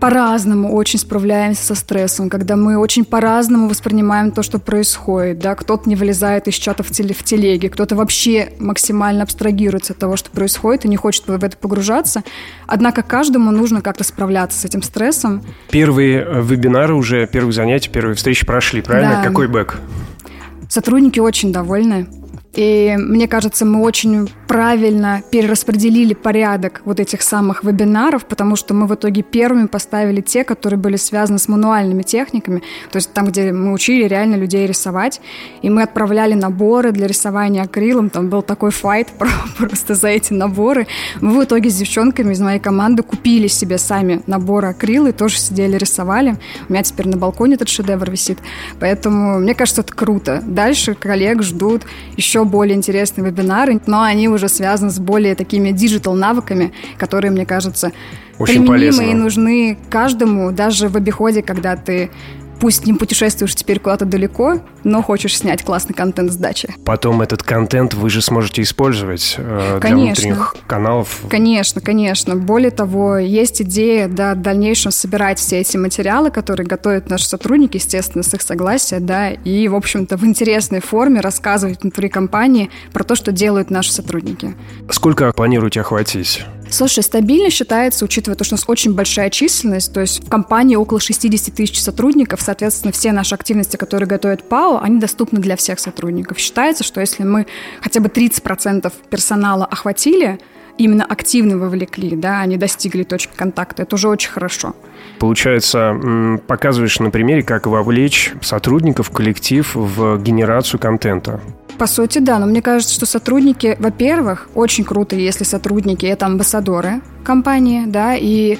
по-разному 0.00 0.74
очень 0.74 0.98
справляемся 0.98 1.64
со 1.64 1.74
стрессом, 1.74 2.30
когда 2.30 2.56
мы 2.56 2.78
очень 2.78 3.04
по-разному 3.04 3.68
воспринимаем 3.68 4.32
то, 4.32 4.42
что 4.42 4.58
происходит, 4.58 5.38
да, 5.38 5.54
кто-то 5.54 5.88
не 5.88 5.94
вылезает 5.94 6.48
из 6.48 6.54
чата 6.54 6.82
в, 6.82 6.90
теле, 6.90 7.14
в 7.14 7.22
телеге, 7.22 7.68
кто-то 7.68 7.94
вообще 7.94 8.52
максимально 8.58 9.22
абстрагируется 9.22 9.92
от 9.92 9.98
того, 9.98 10.16
что 10.16 10.30
происходит 10.30 10.84
и 10.84 10.88
не 10.88 10.96
хочет 10.96 11.26
в 11.26 11.44
это 11.44 11.56
погружаться. 11.56 12.24
Однако 12.66 13.02
каждому 13.02 13.50
нужно 13.50 13.82
как-то 13.82 14.02
справляться 14.02 14.58
с 14.58 14.64
этим 14.64 14.82
стрессом. 14.82 15.42
Первые 15.70 16.24
э, 16.26 16.42
вебинары 16.42 16.94
уже, 16.94 17.26
первые 17.26 17.52
занятия, 17.52 17.90
первые 17.90 18.16
встречи 18.16 18.46
прошли, 18.46 18.80
правильно? 18.80 19.20
Да. 19.22 19.28
Какой 19.28 19.48
бэк? 19.48 19.78
Сотрудники 20.68 21.18
очень 21.20 21.52
довольны. 21.52 22.06
И 22.60 22.94
мне 22.98 23.26
кажется, 23.26 23.64
мы 23.64 23.80
очень 23.80 24.30
правильно 24.46 25.22
перераспределили 25.30 26.12
порядок 26.12 26.82
вот 26.84 27.00
этих 27.00 27.22
самых 27.22 27.64
вебинаров, 27.64 28.26
потому 28.26 28.54
что 28.54 28.74
мы 28.74 28.86
в 28.86 28.94
итоге 28.94 29.22
первыми 29.22 29.66
поставили 29.66 30.20
те, 30.20 30.44
которые 30.44 30.78
были 30.78 30.96
связаны 30.96 31.38
с 31.38 31.48
мануальными 31.48 32.02
техниками, 32.02 32.62
то 32.90 32.96
есть 32.96 33.14
там, 33.14 33.28
где 33.28 33.50
мы 33.52 33.72
учили 33.72 34.06
реально 34.06 34.34
людей 34.34 34.66
рисовать, 34.66 35.22
и 35.62 35.70
мы 35.70 35.84
отправляли 35.84 36.34
наборы 36.34 36.92
для 36.92 37.06
рисования 37.06 37.62
акрилом, 37.62 38.10
там 38.10 38.28
был 38.28 38.42
такой 38.42 38.72
файт 38.72 39.08
просто 39.58 39.94
за 39.94 40.08
эти 40.08 40.34
наборы. 40.34 40.86
Мы 41.22 41.40
в 41.40 41.42
итоге 41.42 41.70
с 41.70 41.76
девчонками 41.76 42.34
из 42.34 42.40
моей 42.40 42.60
команды 42.60 43.02
купили 43.02 43.46
себе 43.46 43.78
сами 43.78 44.20
наборы 44.26 44.68
акрила 44.68 45.06
и 45.06 45.12
тоже 45.12 45.38
сидели 45.38 45.78
рисовали. 45.78 46.36
У 46.68 46.74
меня 46.74 46.82
теперь 46.82 47.08
на 47.08 47.16
балконе 47.16 47.54
этот 47.54 47.70
шедевр 47.70 48.10
висит, 48.10 48.38
поэтому 48.80 49.38
мне 49.38 49.54
кажется, 49.54 49.80
это 49.80 49.94
круто. 49.94 50.42
Дальше 50.44 50.94
коллег 50.94 51.42
ждут 51.42 51.84
еще 52.18 52.49
более 52.50 52.76
интересные 52.76 53.26
вебинары, 53.26 53.80
но 53.86 54.02
они 54.02 54.28
уже 54.28 54.48
связаны 54.48 54.90
с 54.90 54.98
более 54.98 55.34
такими 55.34 55.70
digital 55.70 56.14
навыками, 56.14 56.72
которые, 56.98 57.30
мне 57.30 57.46
кажется, 57.46 57.92
Очень 58.38 58.66
применимы 58.66 58.68
полезно. 58.68 59.02
и 59.02 59.14
нужны 59.14 59.78
каждому, 59.88 60.52
даже 60.52 60.88
в 60.88 60.96
обиходе, 60.96 61.42
когда 61.42 61.76
ты 61.76 62.10
пусть 62.60 62.86
не 62.86 62.92
путешествуешь 62.92 63.54
теперь 63.54 63.80
куда-то 63.80 64.04
далеко, 64.04 64.60
но 64.84 65.02
хочешь 65.02 65.36
снять 65.36 65.64
классный 65.64 65.94
контент 65.94 66.32
с 66.32 66.36
дачи. 66.36 66.74
Потом 66.84 67.22
этот 67.22 67.42
контент 67.42 67.94
вы 67.94 68.10
же 68.10 68.20
сможете 68.22 68.62
использовать 68.62 69.34
э, 69.38 69.78
для 69.80 69.80
Конечно. 69.80 70.28
внутренних 70.28 70.54
каналов. 70.66 71.20
Конечно, 71.28 71.80
конечно. 71.80 72.36
Более 72.36 72.70
того, 72.70 73.16
есть 73.18 73.62
идея 73.62 74.08
да, 74.08 74.34
в 74.34 74.42
дальнейшем 74.42 74.92
собирать 74.92 75.38
все 75.38 75.60
эти 75.60 75.76
материалы, 75.76 76.30
которые 76.30 76.66
готовят 76.66 77.08
наши 77.08 77.24
сотрудники, 77.24 77.78
естественно, 77.78 78.22
с 78.22 78.32
их 78.34 78.42
согласия, 78.42 79.00
да, 79.00 79.30
и, 79.30 79.66
в 79.68 79.74
общем-то, 79.74 80.16
в 80.16 80.24
интересной 80.24 80.80
форме 80.80 81.20
рассказывать 81.20 81.82
внутри 81.82 82.08
компании 82.08 82.70
про 82.92 83.04
то, 83.04 83.14
что 83.14 83.32
делают 83.32 83.70
наши 83.70 83.92
сотрудники. 83.92 84.54
Сколько 84.90 85.32
планируете 85.32 85.80
охватить? 85.80 86.44
Слушай, 86.70 87.02
стабильно 87.02 87.50
считается, 87.50 88.04
учитывая 88.04 88.36
то, 88.36 88.44
что 88.44 88.54
у 88.54 88.56
нас 88.56 88.64
очень 88.68 88.94
большая 88.94 89.28
численность, 89.30 89.92
то 89.92 90.00
есть 90.00 90.24
в 90.24 90.30
компании 90.30 90.76
около 90.76 91.00
60 91.00 91.54
тысяч 91.54 91.80
сотрудников, 91.80 92.40
соответственно, 92.40 92.92
все 92.92 93.12
наши 93.12 93.34
активности, 93.34 93.76
которые 93.76 94.08
готовят 94.08 94.48
ПАО, 94.48 94.78
они 94.80 95.00
доступны 95.00 95.40
для 95.40 95.56
всех 95.56 95.80
сотрудников. 95.80 96.38
Считается, 96.38 96.84
что 96.84 97.00
если 97.00 97.24
мы 97.24 97.46
хотя 97.82 98.00
бы 98.00 98.08
30% 98.08 98.92
персонала 99.10 99.66
охватили, 99.66 100.38
именно 100.78 101.04
активно 101.04 101.58
вовлекли, 101.58 102.16
да, 102.16 102.40
они 102.40 102.56
достигли 102.56 103.02
точки 103.02 103.32
контакта, 103.34 103.82
это 103.82 103.96
уже 103.96 104.08
очень 104.08 104.30
хорошо. 104.30 104.74
Получается, 105.20 106.40
показываешь 106.46 106.98
на 106.98 107.10
примере, 107.10 107.42
как 107.42 107.66
вовлечь 107.66 108.32
сотрудников 108.40 109.10
коллектив 109.10 109.70
в 109.74 110.18
генерацию 110.20 110.80
контента. 110.80 111.40
По 111.78 111.86
сути, 111.86 112.18
да, 112.18 112.38
но 112.38 112.46
мне 112.46 112.62
кажется, 112.62 112.94
что 112.94 113.04
сотрудники, 113.04 113.76
во-первых, 113.78 114.48
очень 114.54 114.82
круто, 114.82 115.16
если 115.16 115.44
сотрудники 115.44 116.06
это 116.06 116.24
амбассадоры 116.24 117.02
компании, 117.22 117.84
да, 117.86 118.16
и 118.16 118.58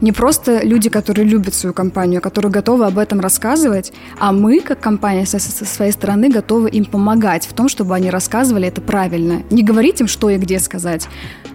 не 0.00 0.12
просто 0.12 0.62
люди, 0.62 0.88
которые 0.88 1.26
любят 1.26 1.54
свою 1.54 1.74
компанию, 1.74 2.18
а 2.18 2.20
которые 2.20 2.50
готовы 2.50 2.86
об 2.86 2.98
этом 2.98 3.20
рассказывать, 3.20 3.92
а 4.18 4.32
мы, 4.32 4.60
как 4.60 4.80
компания, 4.80 5.26
со, 5.26 5.38
со 5.38 5.64
своей 5.64 5.92
стороны 5.92 6.30
готовы 6.30 6.70
им 6.70 6.84
помогать 6.84 7.46
в 7.46 7.52
том, 7.52 7.68
чтобы 7.68 7.94
они 7.94 8.10
рассказывали 8.10 8.68
это 8.68 8.80
правильно. 8.80 9.42
Не 9.50 9.62
говорить 9.62 10.00
им, 10.00 10.06
что 10.06 10.30
и 10.30 10.38
где 10.38 10.58
сказать, 10.58 11.08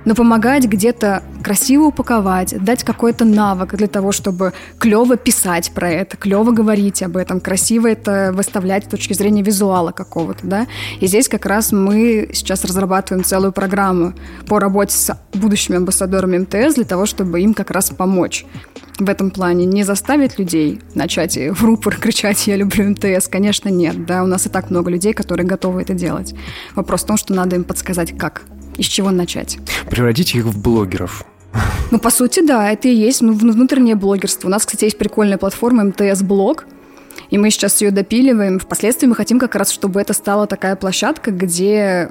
но 0.06 0.14
помогать 0.14 0.66
где-то 0.66 1.24
красиво 1.44 1.86
упаковать, 1.86 2.56
дать 2.64 2.84
какой-то 2.84 3.26
навык 3.26 3.76
для 3.76 3.88
того, 3.88 4.12
чтобы 4.12 4.54
клево 4.80 5.18
писать 5.18 5.72
про 5.74 5.90
это, 5.90 6.18
клево 6.18 6.52
говорить 6.52 7.02
об 7.04 7.18
этом, 7.18 7.40
красиво 7.40 7.88
это 7.88 8.32
выставлять 8.34 8.86
с 8.86 8.88
точки 8.88 9.14
зрения 9.14 9.42
визуала 9.42 9.92
какого-то, 9.92 10.46
да. 10.46 10.68
И 11.00 11.08
здесь 11.08 11.28
как 11.28 11.46
раз 11.46 11.72
мы 11.72 12.30
сейчас 12.34 12.64
разрабатываем 12.64 13.24
целую 13.24 13.52
программу 13.52 14.14
по 14.48 14.60
работе 14.60 14.96
с 14.96 15.18
будущими 15.34 15.78
амбассадорами 15.78 16.40
МТС 16.40 16.76
для 16.76 16.86
того, 16.86 17.06
чтобы 17.06 17.42
им 17.42 17.54
как 17.54 17.72
раз 17.72 17.90
помочь 17.90 18.35
в 19.00 19.10
этом 19.10 19.32
плане. 19.32 19.66
Не 19.66 19.84
заставить 19.84 20.40
людей 20.40 20.82
начать 20.94 21.38
в 21.38 21.64
рупор 21.64 21.96
кричать 22.02 22.48
«я 22.48 22.56
люблю 22.56 22.90
МТС», 22.90 23.28
конечно, 23.28 23.70
нет. 23.70 24.06
Да, 24.06 24.24
у 24.24 24.28
нас 24.28 24.46
и 24.46 24.50
так 24.50 24.70
много 24.70 24.90
людей, 24.90 25.14
которые 25.14 25.46
готовы 25.46 25.82
это 25.82 25.94
делать. 25.94 26.34
Вопрос 26.76 27.04
в 27.04 27.08
том, 27.08 27.18
что 27.18 27.34
надо 27.34 27.56
им 27.56 27.64
подсказать, 27.64 28.18
как 28.18 28.44
и 28.78 28.84
с 28.84 28.88
чего 28.88 29.12
начать. 29.12 29.58
Превратите 29.90 30.40
их 30.40 30.46
в 30.46 30.62
блогеров. 30.62 31.26
Ну, 31.92 32.00
по 32.00 32.10
сути, 32.10 32.46
да, 32.46 32.72
это 32.72 32.88
и 32.88 32.96
есть 32.96 33.22
ну, 33.22 33.34
внутреннее 33.34 33.96
блогерство. 33.96 34.48
У 34.48 34.52
нас, 34.52 34.66
кстати, 34.66 34.86
есть 34.86 34.98
прикольная 34.98 35.38
платформа 35.38 35.84
МТС-блог, 35.86 36.66
и 37.30 37.38
мы 37.38 37.50
сейчас 37.52 37.80
ее 37.82 37.92
допиливаем. 37.92 38.60
Впоследствии 38.60 39.08
мы 39.08 39.16
хотим 39.16 39.40
как 39.40 39.56
раз, 39.56 39.72
чтобы 39.72 40.02
это 40.02 40.14
стала 40.14 40.48
такая 40.48 40.76
площадка, 40.76 41.32
где 41.32 42.10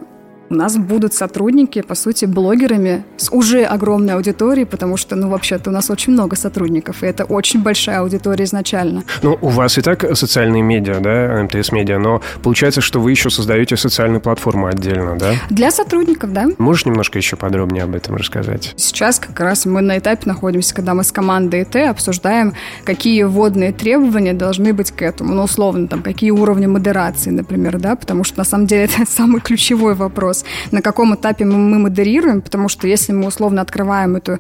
у 0.51 0.55
нас 0.55 0.77
будут 0.77 1.15
сотрудники, 1.15 1.83
по 1.83 1.95
сути, 1.95 2.25
блогерами 2.27 3.05
с 3.17 3.31
уже 3.31 3.65
огромной 3.65 4.15
аудиторией, 4.15 4.67
потому 4.67 4.97
что, 4.97 5.17
ну, 5.17 5.29
вообще-то 5.29 5.71
у 5.71 5.73
нас 5.73 5.91
очень 5.91 6.13
много 6.13 6.37
сотрудников, 6.37 7.03
и 7.03 7.07
это 7.07 7.25
очень 7.25 7.63
большая 7.63 8.01
аудитория 8.01 8.45
изначально. 8.45 9.05
Ну, 9.23 9.39
у 9.41 9.49
вас 9.49 9.79
и 9.79 9.83
так 9.83 10.17
социальные 10.17 10.63
медиа, 10.63 11.01
да, 11.01 11.43
МТС-медиа, 11.43 11.99
но 11.99 12.21
получается, 12.43 12.81
что 12.81 13.01
вы 13.01 13.11
еще 13.11 13.31
создаете 13.31 13.77
социальную 13.77 14.21
платформу 14.21 14.67
отдельно, 14.67 15.19
да? 15.19 15.35
Для 15.51 15.71
сотрудников, 15.71 16.33
да. 16.33 16.47
Можешь 16.59 16.87
немножко 16.87 17.19
еще 17.19 17.37
подробнее 17.37 17.85
об 17.85 17.95
этом 17.95 18.17
рассказать? 18.17 18.75
Сейчас 18.77 19.19
как 19.19 19.39
раз 19.41 19.67
мы 19.67 19.81
на 19.81 19.99
этапе 19.99 20.23
находимся, 20.27 20.75
когда 20.75 20.95
мы 20.95 21.05
с 21.05 21.13
командой 21.13 21.63
ИТ 21.63 21.77
обсуждаем, 21.77 22.55
какие 22.85 23.23
вводные 23.25 23.73
требования 23.73 24.33
должны 24.33 24.73
быть 24.73 24.91
к 24.91 25.03
этому. 25.03 25.35
Ну, 25.35 25.43
условно, 25.45 25.89
там, 25.89 26.03
какие 26.03 26.31
уровни 26.31 26.67
модерации, 26.67 27.31
например, 27.31 27.79
да, 27.79 27.97
потому 27.97 28.25
что 28.25 28.39
на 28.39 28.45
самом 28.45 28.67
деле 28.67 28.85
это 28.97 29.11
самый 29.11 29.41
ключевой 29.41 29.95
вопрос. 29.95 30.34
На 30.71 30.83
каком 30.83 31.15
этапе 31.15 31.45
мы 31.45 31.79
модерируем, 31.79 32.41
потому 32.41 32.69
что 32.69 32.89
если 32.89 33.13
мы 33.13 33.27
условно 33.27 33.61
открываем 33.61 34.17
эту 34.17 34.39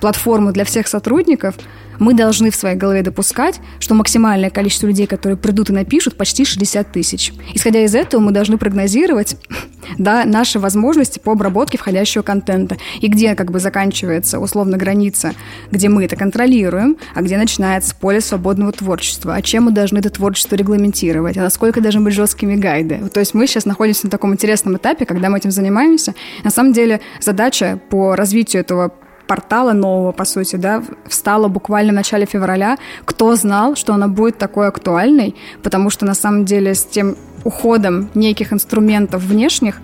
платформу 0.00 0.52
для 0.52 0.64
всех 0.64 0.86
сотрудников, 0.86 1.56
мы 1.98 2.14
должны 2.14 2.50
в 2.50 2.56
своей 2.56 2.76
голове 2.76 3.02
допускать, 3.02 3.60
что 3.80 3.94
максимальное 3.94 4.50
количество 4.50 4.86
людей, 4.86 5.06
которые 5.06 5.36
придут 5.36 5.70
и 5.70 5.72
напишут, 5.72 6.16
почти 6.16 6.44
60 6.44 6.92
тысяч. 6.92 7.32
Исходя 7.54 7.84
из 7.84 7.94
этого, 7.94 8.20
мы 8.20 8.30
должны 8.30 8.56
прогнозировать 8.56 9.36
да, 9.98 10.24
наши 10.24 10.58
возможности 10.58 11.18
по 11.18 11.32
обработке 11.32 11.78
входящего 11.78 12.22
контента. 12.22 12.76
И 13.00 13.08
где 13.08 13.34
как 13.34 13.50
бы 13.50 13.58
заканчивается 13.58 14.38
условно 14.38 14.76
граница, 14.76 15.32
где 15.70 15.88
мы 15.88 16.04
это 16.04 16.16
контролируем, 16.16 16.96
а 17.14 17.22
где 17.22 17.36
начинается 17.36 17.94
поле 17.94 18.20
свободного 18.20 18.72
творчества. 18.72 19.34
А 19.34 19.42
чем 19.42 19.64
мы 19.64 19.72
должны 19.72 19.98
это 19.98 20.10
творчество 20.10 20.54
регламентировать? 20.54 21.36
А 21.36 21.42
насколько 21.42 21.80
должны 21.80 22.00
быть 22.02 22.14
жесткими 22.14 22.54
гайды? 22.54 23.00
То 23.12 23.20
есть 23.20 23.34
мы 23.34 23.46
сейчас 23.46 23.64
находимся 23.64 24.06
на 24.06 24.10
таком 24.10 24.32
интересном 24.32 24.76
этапе, 24.76 25.04
когда 25.04 25.30
мы 25.30 25.38
этим 25.38 25.50
занимаемся. 25.50 26.14
На 26.44 26.50
самом 26.50 26.72
деле 26.72 27.00
задача 27.20 27.80
по 27.90 28.14
развитию 28.14 28.60
этого 28.60 28.92
портала 29.28 29.72
нового, 29.72 30.10
по 30.10 30.24
сути, 30.24 30.56
да, 30.56 30.82
встала 31.06 31.46
буквально 31.46 31.92
в 31.92 31.94
начале 31.94 32.26
февраля. 32.26 32.78
Кто 33.04 33.36
знал, 33.36 33.76
что 33.76 33.94
она 33.94 34.08
будет 34.08 34.38
такой 34.38 34.66
актуальной? 34.66 35.36
Потому 35.62 35.90
что, 35.90 36.06
на 36.06 36.14
самом 36.14 36.44
деле, 36.44 36.74
с 36.74 36.84
тем 36.84 37.16
уходом 37.44 38.10
неких 38.14 38.52
инструментов 38.52 39.22
внешних, 39.22 39.80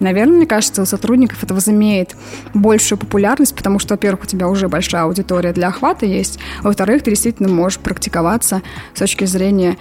Наверное, 0.00 0.36
мне 0.36 0.46
кажется, 0.46 0.80
у 0.80 0.86
сотрудников 0.86 1.42
это 1.42 1.54
возымеет 1.54 2.14
большую 2.54 3.00
популярность, 3.00 3.52
потому 3.56 3.80
что, 3.80 3.94
во-первых, 3.94 4.22
у 4.22 4.26
тебя 4.26 4.46
уже 4.46 4.68
большая 4.68 5.02
аудитория 5.02 5.52
для 5.52 5.66
охвата 5.66 6.06
есть, 6.06 6.38
а 6.60 6.68
во-вторых, 6.68 7.02
ты 7.02 7.10
действительно 7.10 7.48
можешь 7.48 7.80
практиковаться 7.80 8.62
с 8.94 8.98
точки 9.00 9.24
зрения 9.24 9.76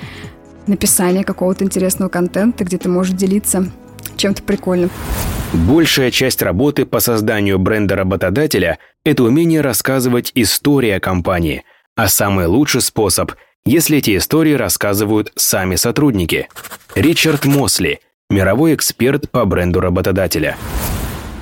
написания 0.65 1.23
какого-то 1.23 1.63
интересного 1.63 2.09
контента, 2.09 2.63
где 2.63 2.79
ты 2.79 2.89
можешь 2.89 3.13
делиться 3.13 3.67
чем-то 4.15 4.41
прикольным. 4.41 4.89
Большая 5.53 6.11
часть 6.11 6.41
работы 6.41 6.85
по 6.85 6.99
созданию 6.99 7.57
бренда 7.57 7.95
работодателя– 7.95 8.79
это 9.05 9.23
умение 9.23 9.61
рассказывать 9.61 10.31
истории 10.35 10.91
о 10.91 10.99
компании. 10.99 11.63
А 11.95 12.09
самый 12.09 12.47
лучший 12.47 12.81
способ– 12.81 13.31
если 13.65 13.97
эти 13.97 14.15
истории 14.15 14.53
рассказывают 14.53 15.33
сами 15.35 15.75
сотрудники. 15.75 16.47
Ричард 16.95 17.43
Мосли– 17.43 17.99
мировой 18.29 18.75
эксперт 18.75 19.29
по 19.29 19.43
бренду 19.43 19.81
работодателя. 19.81 20.55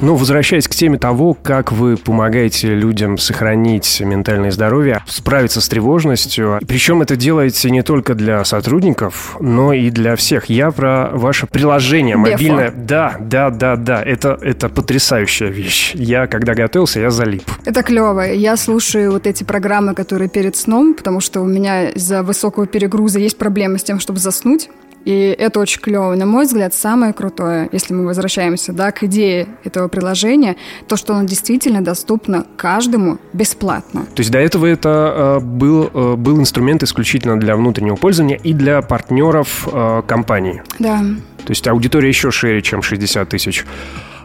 Ну, 0.05 0.13
возвращаясь 0.13 0.67
к 0.67 0.75
теме 0.75 0.99
того, 0.99 1.33
как 1.33 1.71
вы 1.71 1.97
помогаете 1.97 2.75
людям 2.75 3.17
сохранить 3.17 4.01
ментальное 4.01 4.51
здоровье, 4.51 5.03
справиться 5.07 5.61
с 5.61 5.67
тревожностью. 5.67 6.59
Причем 6.67 7.01
это 7.01 7.15
делаете 7.15 7.71
не 7.71 7.81
только 7.81 8.13
для 8.13 8.45
сотрудников, 8.45 9.35
но 9.39 9.73
и 9.73 9.89
для 9.89 10.15
всех. 10.15 10.45
Я 10.45 10.69
про 10.69 11.09
ваше 11.11 11.47
приложение 11.47 12.17
мобильное. 12.17 12.71
Да, 12.71 13.15
да, 13.19 13.49
да, 13.49 13.75
да. 13.77 14.03
Это, 14.03 14.37
это 14.39 14.69
потрясающая 14.69 15.47
вещь. 15.47 15.95
Я, 15.95 16.27
когда 16.27 16.53
готовился, 16.53 16.99
я 16.99 17.09
залип. 17.09 17.49
Это 17.65 17.81
клево. 17.81 18.31
Я 18.31 18.57
слушаю 18.57 19.11
вот 19.11 19.25
эти 19.25 19.43
программы, 19.43 19.95
которые 19.95 20.29
перед 20.29 20.55
сном, 20.55 20.93
потому 20.93 21.19
что 21.19 21.41
у 21.41 21.47
меня 21.47 21.89
из-за 21.89 22.21
высокого 22.21 22.67
перегруза 22.67 23.17
есть 23.17 23.39
проблемы 23.39 23.79
с 23.79 23.83
тем, 23.83 23.99
чтобы 23.99 24.19
заснуть. 24.19 24.69
И 25.05 25.35
это 25.37 25.59
очень 25.59 25.79
клево. 25.79 26.15
На 26.15 26.25
мой 26.25 26.45
взгляд, 26.45 26.73
самое 26.73 27.13
крутое, 27.13 27.69
если 27.71 27.93
мы 27.93 28.05
возвращаемся 28.05 28.73
да, 28.73 28.91
к 28.91 29.03
идее 29.03 29.47
этого 29.63 29.87
приложения, 29.87 30.55
то, 30.87 30.97
что 30.97 31.13
оно 31.13 31.27
действительно 31.27 31.83
доступно 31.83 32.45
каждому 32.57 33.19
бесплатно. 33.31 34.05
То 34.15 34.21
есть 34.21 34.31
до 34.31 34.39
этого 34.39 34.65
это 34.65 35.39
э, 35.39 35.45
был, 35.45 35.91
э, 35.93 36.15
был 36.15 36.39
инструмент 36.39 36.81
исключительно 36.81 37.39
для 37.39 37.55
внутреннего 37.55 37.95
пользования 37.95 38.37
и 38.37 38.53
для 38.53 38.81
партнеров 38.81 39.67
э, 39.71 40.01
компании. 40.07 40.63
Да. 40.79 40.99
То 41.45 41.51
есть 41.51 41.67
аудитория 41.67 42.09
еще 42.09 42.31
шире, 42.31 42.63
чем 42.63 42.81
60 42.81 43.29
тысяч. 43.29 43.63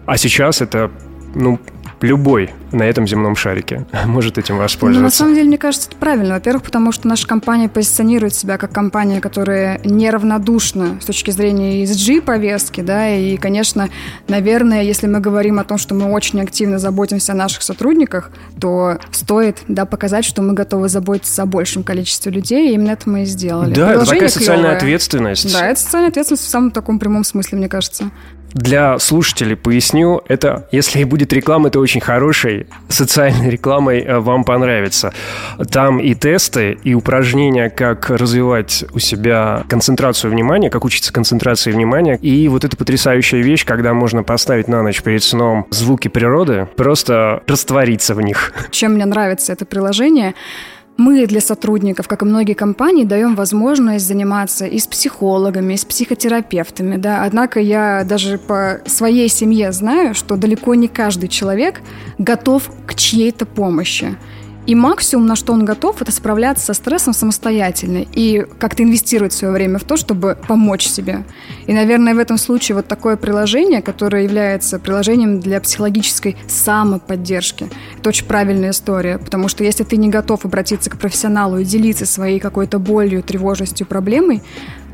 А 0.06 0.16
сейчас 0.16 0.62
это, 0.62 0.90
ну, 1.34 1.58
любой 2.02 2.50
на 2.72 2.82
этом 2.84 3.06
земном 3.06 3.36
шарике 3.36 3.86
может 4.06 4.38
этим 4.38 4.54
Ну, 4.54 4.58
на 4.60 4.64
воспользоваться. 4.64 5.18
самом 5.18 5.34
деле, 5.34 5.48
мне 5.48 5.58
кажется, 5.58 5.88
это 5.88 5.96
правильно. 5.96 6.34
Во-первых, 6.34 6.62
потому 6.62 6.92
что 6.92 7.08
наша 7.08 7.26
компания 7.26 7.68
позиционирует 7.68 8.34
себя 8.34 8.58
как 8.58 8.72
компания, 8.72 9.20
которая 9.20 9.80
неравнодушна 9.84 10.98
с 11.00 11.04
точки 11.04 11.30
зрения 11.30 11.82
ESG-повестки, 11.84 12.80
да, 12.80 13.08
и, 13.08 13.36
конечно, 13.36 13.88
наверное, 14.28 14.82
если 14.82 15.06
мы 15.06 15.20
говорим 15.20 15.58
о 15.58 15.64
том, 15.64 15.78
что 15.78 15.94
мы 15.94 16.10
очень 16.12 16.40
активно 16.40 16.78
заботимся 16.78 17.32
о 17.32 17.34
наших 17.36 17.62
сотрудниках, 17.62 18.30
то 18.60 18.98
стоит, 19.10 19.58
да, 19.68 19.84
показать, 19.86 20.24
что 20.24 20.42
мы 20.42 20.54
готовы 20.54 20.88
заботиться 20.88 21.42
о 21.42 21.46
большем 21.46 21.82
количестве 21.82 22.30
людей, 22.32 22.70
и 22.70 22.74
именно 22.74 22.90
это 22.92 23.08
мы 23.08 23.22
и 23.22 23.24
сделали. 23.24 23.74
Да, 23.74 23.92
это 23.94 24.06
такая 24.06 24.28
социальная 24.28 24.56
клевое. 24.62 24.76
ответственность. 24.76 25.52
Да, 25.52 25.66
это 25.66 25.80
социальная 25.80 26.10
ответственность 26.10 26.44
в 26.44 26.48
самом 26.48 26.70
таком 26.70 26.98
прямом 26.98 27.24
смысле, 27.24 27.58
мне 27.58 27.68
кажется. 27.68 28.10
Для 28.52 28.98
слушателей 28.98 29.56
поясню, 29.56 30.22
это, 30.28 30.68
если 30.72 31.04
будет 31.04 31.32
реклама, 31.32 31.68
это 31.68 31.78
очень 31.80 32.00
хорошей 32.00 32.66
социальной 32.88 33.50
рекламой 33.50 34.00
э, 34.00 34.18
вам 34.18 34.44
понравится. 34.44 35.12
Там 35.70 35.98
и 35.98 36.14
тесты, 36.14 36.78
и 36.82 36.94
упражнения, 36.94 37.70
как 37.70 38.10
развивать 38.10 38.84
у 38.92 38.98
себя 38.98 39.64
концентрацию 39.68 40.30
внимания, 40.30 40.70
как 40.70 40.84
учиться 40.84 41.12
концентрации 41.12 41.70
внимания. 41.70 42.16
И 42.16 42.48
вот 42.48 42.64
эта 42.64 42.76
потрясающая 42.76 43.40
вещь, 43.40 43.64
когда 43.64 43.94
можно 43.94 44.22
поставить 44.22 44.68
на 44.68 44.82
ночь 44.82 45.02
перед 45.02 45.22
сном 45.22 45.66
звуки 45.70 46.08
природы, 46.08 46.68
просто 46.76 47.42
раствориться 47.46 48.14
в 48.14 48.20
них. 48.20 48.52
Чем 48.70 48.94
мне 48.94 49.06
нравится 49.06 49.52
это 49.52 49.64
приложение, 49.64 50.34
мы 50.96 51.26
для 51.26 51.40
сотрудников, 51.40 52.08
как 52.08 52.22
и 52.22 52.24
многие 52.24 52.54
компании, 52.54 53.04
даем 53.04 53.34
возможность 53.34 54.06
заниматься 54.06 54.66
и 54.66 54.78
с 54.78 54.86
психологами, 54.86 55.74
и 55.74 55.76
с 55.76 55.84
психотерапевтами. 55.84 56.96
Да? 56.96 57.24
Однако 57.24 57.60
я 57.60 58.04
даже 58.04 58.38
по 58.38 58.80
своей 58.86 59.28
семье 59.28 59.72
знаю, 59.72 60.14
что 60.14 60.36
далеко 60.36 60.74
не 60.74 60.88
каждый 60.88 61.28
человек 61.28 61.80
готов 62.18 62.70
к 62.86 62.94
чьей-то 62.94 63.46
помощи. 63.46 64.16
И 64.66 64.74
максимум, 64.74 65.26
на 65.26 65.36
что 65.36 65.52
он 65.52 65.64
готов, 65.64 66.02
это 66.02 66.12
справляться 66.12 66.66
со 66.66 66.74
стрессом 66.74 67.14
самостоятельно 67.14 68.04
и 68.12 68.46
как-то 68.58 68.82
инвестировать 68.82 69.32
свое 69.32 69.52
время 69.52 69.78
в 69.78 69.84
то, 69.84 69.96
чтобы 69.96 70.36
помочь 70.46 70.86
себе. 70.86 71.24
И, 71.66 71.72
наверное, 71.72 72.14
в 72.14 72.18
этом 72.18 72.36
случае 72.36 72.76
вот 72.76 72.86
такое 72.86 73.16
приложение, 73.16 73.82
которое 73.82 74.24
является 74.24 74.78
приложением 74.78 75.40
для 75.40 75.60
психологической 75.60 76.36
самоподдержки, 76.46 77.68
это 77.98 78.10
очень 78.10 78.26
правильная 78.26 78.70
история, 78.70 79.18
потому 79.18 79.48
что 79.48 79.64
если 79.64 79.84
ты 79.84 79.96
не 79.96 80.08
готов 80.08 80.44
обратиться 80.44 80.90
к 80.90 80.98
профессионалу 80.98 81.58
и 81.58 81.64
делиться 81.64 82.06
своей 82.06 82.38
какой-то 82.38 82.78
болью, 82.78 83.22
тревожностью, 83.22 83.86
проблемой, 83.86 84.42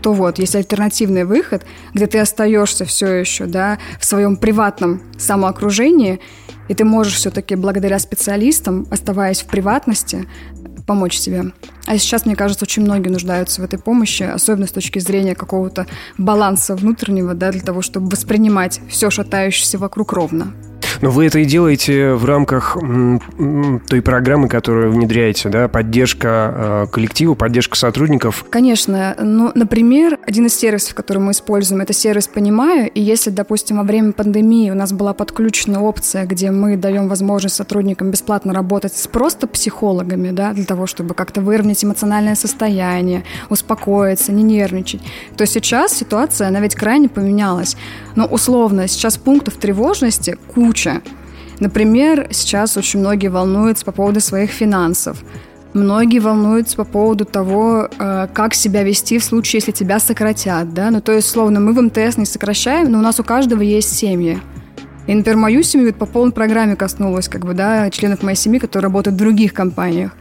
то 0.03 0.13
вот, 0.13 0.39
есть 0.39 0.55
альтернативный 0.55 1.25
выход, 1.25 1.65
где 1.95 2.07
ты 2.07 2.19
остаешься 2.19 2.85
все 2.85 3.13
еще, 3.13 3.47
да, 3.47 3.79
в 3.99 4.05
своем 4.05 4.37
приватном 4.37 5.03
самоокружении, 5.19 6.21
и 6.69 6.75
ты 6.75 6.85
можешь 6.85 7.15
все-таки 7.15 7.55
благодаря 7.55 7.99
специалистам, 7.99 8.87
оставаясь 8.91 9.43
в 9.43 9.47
приватности, 9.47 10.27
помочь 10.87 11.19
себе. 11.19 11.53
А 11.87 11.99
сейчас, 11.99 12.27
мне 12.27 12.37
кажется, 12.37 12.65
очень 12.65 12.83
многие 12.83 13.09
нуждаются 13.09 13.61
в 13.61 13.65
этой 13.65 13.79
помощи, 13.79 14.23
особенно 14.23 14.67
с 14.67 14.73
точки 14.73 14.99
зрения 15.01 15.35
какого-то 15.35 15.87
баланса 16.17 16.77
внутреннего, 16.77 17.35
да, 17.35 17.51
для 17.51 17.61
того, 17.61 17.83
чтобы 17.83 18.09
воспринимать 18.09 18.81
все 18.89 19.11
шатающееся 19.11 19.79
вокруг 19.79 20.13
ровно. 20.13 20.55
Но 21.01 21.11
вы 21.11 21.27
это 21.27 21.39
и 21.39 21.45
делаете 21.45 22.13
в 22.15 22.25
рамках 22.25 22.77
той 23.89 24.03
программы, 24.03 24.49
которую 24.49 24.93
внедряете, 24.93 25.49
да, 25.49 25.69
поддержка 25.69 26.55
э, 26.57 26.87
коллектива, 26.91 27.35
поддержка 27.35 27.77
сотрудников. 27.77 28.45
Конечно. 28.51 29.17
Ну, 29.19 29.53
например, 29.55 30.19
один 30.27 30.47
из 30.47 30.57
сервисов, 30.57 30.95
который 30.95 31.19
мы 31.19 31.33
используем, 31.33 31.81
это 31.81 31.93
сервис 31.93 32.29
«Понимаю», 32.29 32.91
и 32.91 33.01
если, 33.01 33.31
допустим, 33.31 33.79
во 33.79 33.83
время 33.83 34.13
пандемии 34.13 34.71
у 34.71 34.75
нас 34.75 34.93
была 34.93 35.13
подключена 35.15 35.83
опция, 35.83 36.27
где 36.27 36.51
мы 36.51 36.77
даем 36.77 37.09
возможность 37.09 37.57
сотрудникам 37.57 38.11
бесплатно 38.11 38.53
работать 38.53 38.97
с 38.97 39.07
просто 39.07 39.47
психологами, 39.47 40.31
да, 40.31 40.53
для 40.53 40.65
того, 40.65 40.87
чтобы 40.87 41.15
как-то 41.15 41.41
выровнять 41.41 41.85
эмоциональное 41.85 42.35
состояние, 42.35 43.25
успокоиться, 43.49 44.33
не 44.33 44.43
нервничать, 44.43 45.01
то 45.37 45.47
сейчас 45.47 45.93
ситуация, 45.93 46.49
она 46.49 46.61
ведь 46.61 46.75
крайне 46.75 47.09
поменялась. 47.09 47.77
Но 48.17 48.27
условно, 48.27 48.89
сейчас 48.89 49.19
пунктов 49.19 49.55
тревожности 49.55 50.37
куча. 50.55 51.03
Например, 51.61 52.29
сейчас 52.31 52.77
очень 52.77 53.01
многие 53.01 53.29
волнуются 53.29 53.85
по 53.85 53.93
поводу 53.93 54.21
своих 54.21 54.51
финансов. 54.51 55.23
Многие 55.75 56.21
волнуются 56.21 56.77
по 56.77 56.85
поводу 56.85 57.27
того, 57.27 57.89
э, 57.99 58.29
как 58.33 58.55
себя 58.55 58.83
вести 58.83 59.19
в 59.19 59.25
случае, 59.25 59.59
если 59.59 59.73
тебя 59.73 59.99
сократят. 59.99 60.73
Да? 60.73 60.91
Ну, 60.91 61.03
то 61.03 61.13
есть, 61.13 61.29
словно, 61.29 61.61
мы 61.61 61.75
в 61.75 61.81
МТС 61.81 62.17
не 62.17 62.25
сокращаем, 62.25 62.91
но 62.91 62.99
у 62.99 63.03
нас 63.03 63.21
у 63.21 63.25
каждого 63.25 63.61
есть 63.61 63.95
семьи. 63.95 64.39
И, 65.07 65.15
например, 65.15 65.37
мою 65.37 65.63
семью 65.63 65.95
по 65.95 66.07
полной 66.07 66.33
программе 66.33 66.77
коснулась, 66.77 67.29
как 67.29 67.45
бы, 67.45 67.55
да, 67.55 67.91
членов 67.91 68.23
моей 68.23 68.37
семьи, 68.37 68.59
которые 68.59 68.89
работают 68.89 69.15
в 69.15 69.19
других 69.19 69.53
компаниях. 69.53 70.13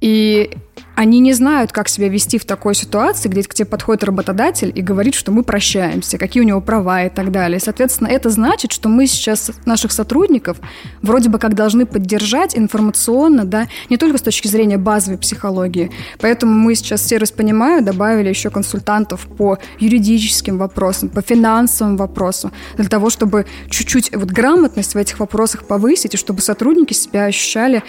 И 0.00 0.50
они 1.00 1.18
не 1.20 1.32
знают, 1.32 1.72
как 1.72 1.88
себя 1.88 2.10
вести 2.10 2.36
в 2.36 2.44
такой 2.44 2.74
ситуации, 2.74 3.30
где 3.30 3.42
к 3.42 3.54
тебе 3.54 3.64
подходит 3.64 4.04
работодатель 4.04 4.70
и 4.74 4.82
говорит, 4.82 5.14
что 5.14 5.32
мы 5.32 5.42
прощаемся, 5.42 6.18
какие 6.18 6.42
у 6.42 6.46
него 6.46 6.60
права 6.60 7.04
и 7.04 7.08
так 7.08 7.32
далее. 7.32 7.58
Соответственно, 7.58 8.08
это 8.08 8.28
значит, 8.28 8.70
что 8.70 8.90
мы 8.90 9.06
сейчас 9.06 9.50
наших 9.64 9.92
сотрудников 9.92 10.58
вроде 11.00 11.30
бы 11.30 11.38
как 11.38 11.54
должны 11.54 11.86
поддержать 11.86 12.54
информационно, 12.54 13.46
да, 13.46 13.66
не 13.88 13.96
только 13.96 14.18
с 14.18 14.20
точки 14.20 14.46
зрения 14.46 14.76
базовой 14.76 15.16
психологии. 15.16 15.90
Поэтому 16.18 16.52
мы 16.52 16.74
сейчас 16.74 17.02
сервис 17.06 17.30
«Понимаю» 17.30 17.82
добавили 17.82 18.28
еще 18.28 18.50
консультантов 18.50 19.26
по 19.38 19.56
юридическим 19.78 20.58
вопросам, 20.58 21.08
по 21.08 21.22
финансовым 21.22 21.96
вопросам, 21.96 22.52
для 22.76 22.90
того, 22.90 23.08
чтобы 23.08 23.46
чуть-чуть 23.70 24.14
вот 24.14 24.30
грамотность 24.30 24.92
в 24.92 24.98
этих 24.98 25.18
вопросах 25.18 25.64
повысить, 25.64 26.12
и 26.12 26.18
чтобы 26.18 26.42
сотрудники 26.42 26.92
себя 26.92 27.24
ощущали 27.24 27.82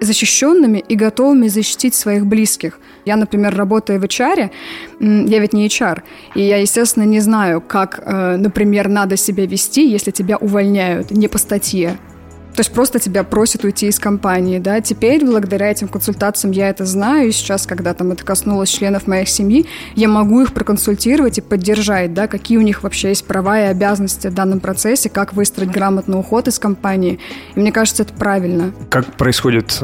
защищенными 0.00 0.78
и 0.78 0.96
готовыми 0.96 1.48
защитить 1.48 1.94
своих 1.94 2.26
близких. 2.26 2.78
Я, 3.04 3.16
например, 3.16 3.56
работаю 3.56 4.00
в 4.00 4.04
HR, 4.04 4.50
я 5.00 5.38
ведь 5.38 5.52
не 5.52 5.66
HR, 5.66 6.02
и 6.34 6.42
я, 6.42 6.58
естественно, 6.58 7.04
не 7.04 7.20
знаю, 7.20 7.60
как, 7.60 8.00
э, 8.04 8.36
например, 8.36 8.88
надо 8.88 9.16
себя 9.16 9.46
вести, 9.46 9.88
если 9.88 10.10
тебя 10.10 10.36
увольняют 10.36 11.10
не 11.10 11.28
по 11.28 11.38
статье. 11.38 11.98
То 12.58 12.62
есть 12.62 12.72
просто 12.72 12.98
тебя 12.98 13.22
просят 13.22 13.62
уйти 13.62 13.86
из 13.86 14.00
компании, 14.00 14.58
да. 14.58 14.80
Теперь, 14.80 15.24
благодаря 15.24 15.70
этим 15.70 15.86
консультациям, 15.86 16.50
я 16.50 16.70
это 16.70 16.84
знаю, 16.86 17.28
и 17.28 17.30
сейчас, 17.30 17.68
когда 17.68 17.94
там 17.94 18.10
это 18.10 18.24
коснулось 18.24 18.68
членов 18.68 19.06
моих 19.06 19.28
семьи, 19.28 19.66
я 19.94 20.08
могу 20.08 20.40
их 20.40 20.52
проконсультировать 20.52 21.38
и 21.38 21.40
поддержать, 21.40 22.14
да, 22.14 22.26
какие 22.26 22.58
у 22.58 22.62
них 22.62 22.82
вообще 22.82 23.10
есть 23.10 23.24
права 23.28 23.60
и 23.60 23.62
обязанности 23.66 24.26
в 24.26 24.34
данном 24.34 24.58
процессе, 24.58 25.08
как 25.08 25.34
выстроить 25.34 25.70
грамотный 25.70 26.18
уход 26.18 26.48
из 26.48 26.58
компании. 26.58 27.20
И 27.54 27.60
мне 27.60 27.70
кажется, 27.70 28.02
это 28.02 28.12
правильно. 28.14 28.72
Как 28.90 29.06
происходит 29.14 29.80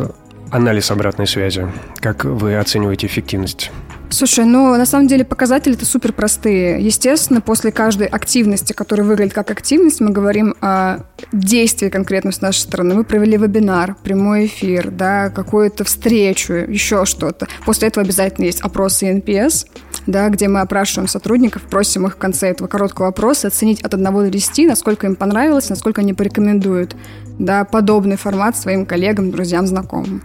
анализ 0.50 0.90
обратной 0.90 1.28
связи? 1.28 1.68
Как 2.00 2.24
вы 2.24 2.56
оцениваете 2.56 3.06
эффективность? 3.06 3.70
Слушай, 4.14 4.44
ну, 4.44 4.77
на 4.77 4.87
самом 4.87 5.09
деле 5.09 5.24
показатели 5.24 5.74
это 5.74 5.85
супер 5.85 6.12
простые. 6.12 6.81
Естественно, 6.81 7.40
после 7.40 7.72
каждой 7.72 8.07
активности, 8.07 8.72
которая 8.72 9.05
выглядит 9.05 9.35
как 9.35 9.50
активность, 9.50 10.00
мы 10.00 10.11
говорим 10.11 10.55
о 10.61 10.98
действии 11.33 11.88
конкретно 11.88 12.31
с 12.31 12.40
нашей 12.40 12.61
стороны. 12.61 12.94
Мы 12.94 13.03
провели 13.03 13.37
вебинар, 13.37 13.96
прямой 14.05 14.46
эфир, 14.46 14.92
да, 14.92 15.31
какую-то 15.31 15.83
встречу, 15.83 16.53
еще 16.53 17.07
что-то. 17.07 17.48
После 17.66 17.88
этого 17.88 18.05
обязательно 18.05 18.44
есть 18.44 18.61
опросы 18.61 19.11
NPS, 19.11 19.66
да, 20.07 20.29
где 20.29 20.46
мы 20.46 20.61
опрашиваем 20.61 21.09
сотрудников, 21.09 21.62
просим 21.62 22.07
их 22.07 22.14
в 22.14 22.18
конце 22.18 22.50
этого 22.50 22.68
короткого 22.68 23.09
опроса 23.09 23.48
оценить 23.48 23.83
от 23.83 23.94
1 23.94 24.05
до 24.05 24.31
10, 24.31 24.68
насколько 24.68 25.09
им 25.09 25.16
понравилось, 25.16 25.70
насколько 25.70 26.03
они 26.03 26.14
порекомендуют 26.14 26.94
да, 27.38 27.64
подобный 27.64 28.16
формат 28.16 28.57
своим 28.57 28.87
коллегам, 28.87 29.33
друзьям, 29.33 29.66
знакомым. 29.66 30.22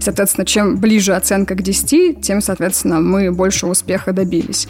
Соответственно, 0.00 0.44
чем 0.44 0.76
ближе 0.76 1.14
оценка 1.14 1.54
к 1.54 1.62
10, 1.62 2.20
тем, 2.20 2.40
соответственно, 2.40 3.00
мы 3.00 3.32
больше 3.32 3.66
успеха 3.66 4.12
добились. 4.12 4.68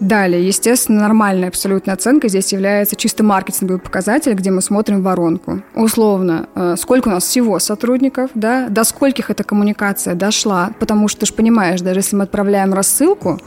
Далее, 0.00 0.46
естественно, 0.46 1.02
нормальная 1.02 1.48
абсолютная 1.48 1.94
оценка 1.94 2.28
здесь 2.28 2.52
является 2.52 2.96
чисто 2.96 3.22
маркетинговый 3.22 3.78
показатель, 3.78 4.32
где 4.32 4.50
мы 4.50 4.62
смотрим 4.62 5.02
воронку. 5.02 5.60
Условно, 5.74 6.48
э, 6.54 6.76
сколько 6.78 7.08
у 7.08 7.10
нас 7.10 7.24
всего 7.24 7.58
сотрудников, 7.58 8.30
да, 8.34 8.68
до 8.70 8.84
скольких 8.84 9.28
эта 9.28 9.44
коммуникация 9.44 10.14
дошла, 10.14 10.70
потому 10.80 11.06
что 11.08 11.20
ты 11.20 11.26
же 11.26 11.34
понимаешь, 11.34 11.82
даже 11.82 12.00
если 12.00 12.16
мы 12.16 12.22
отправляем 12.22 12.72
рассылку, 12.72 13.40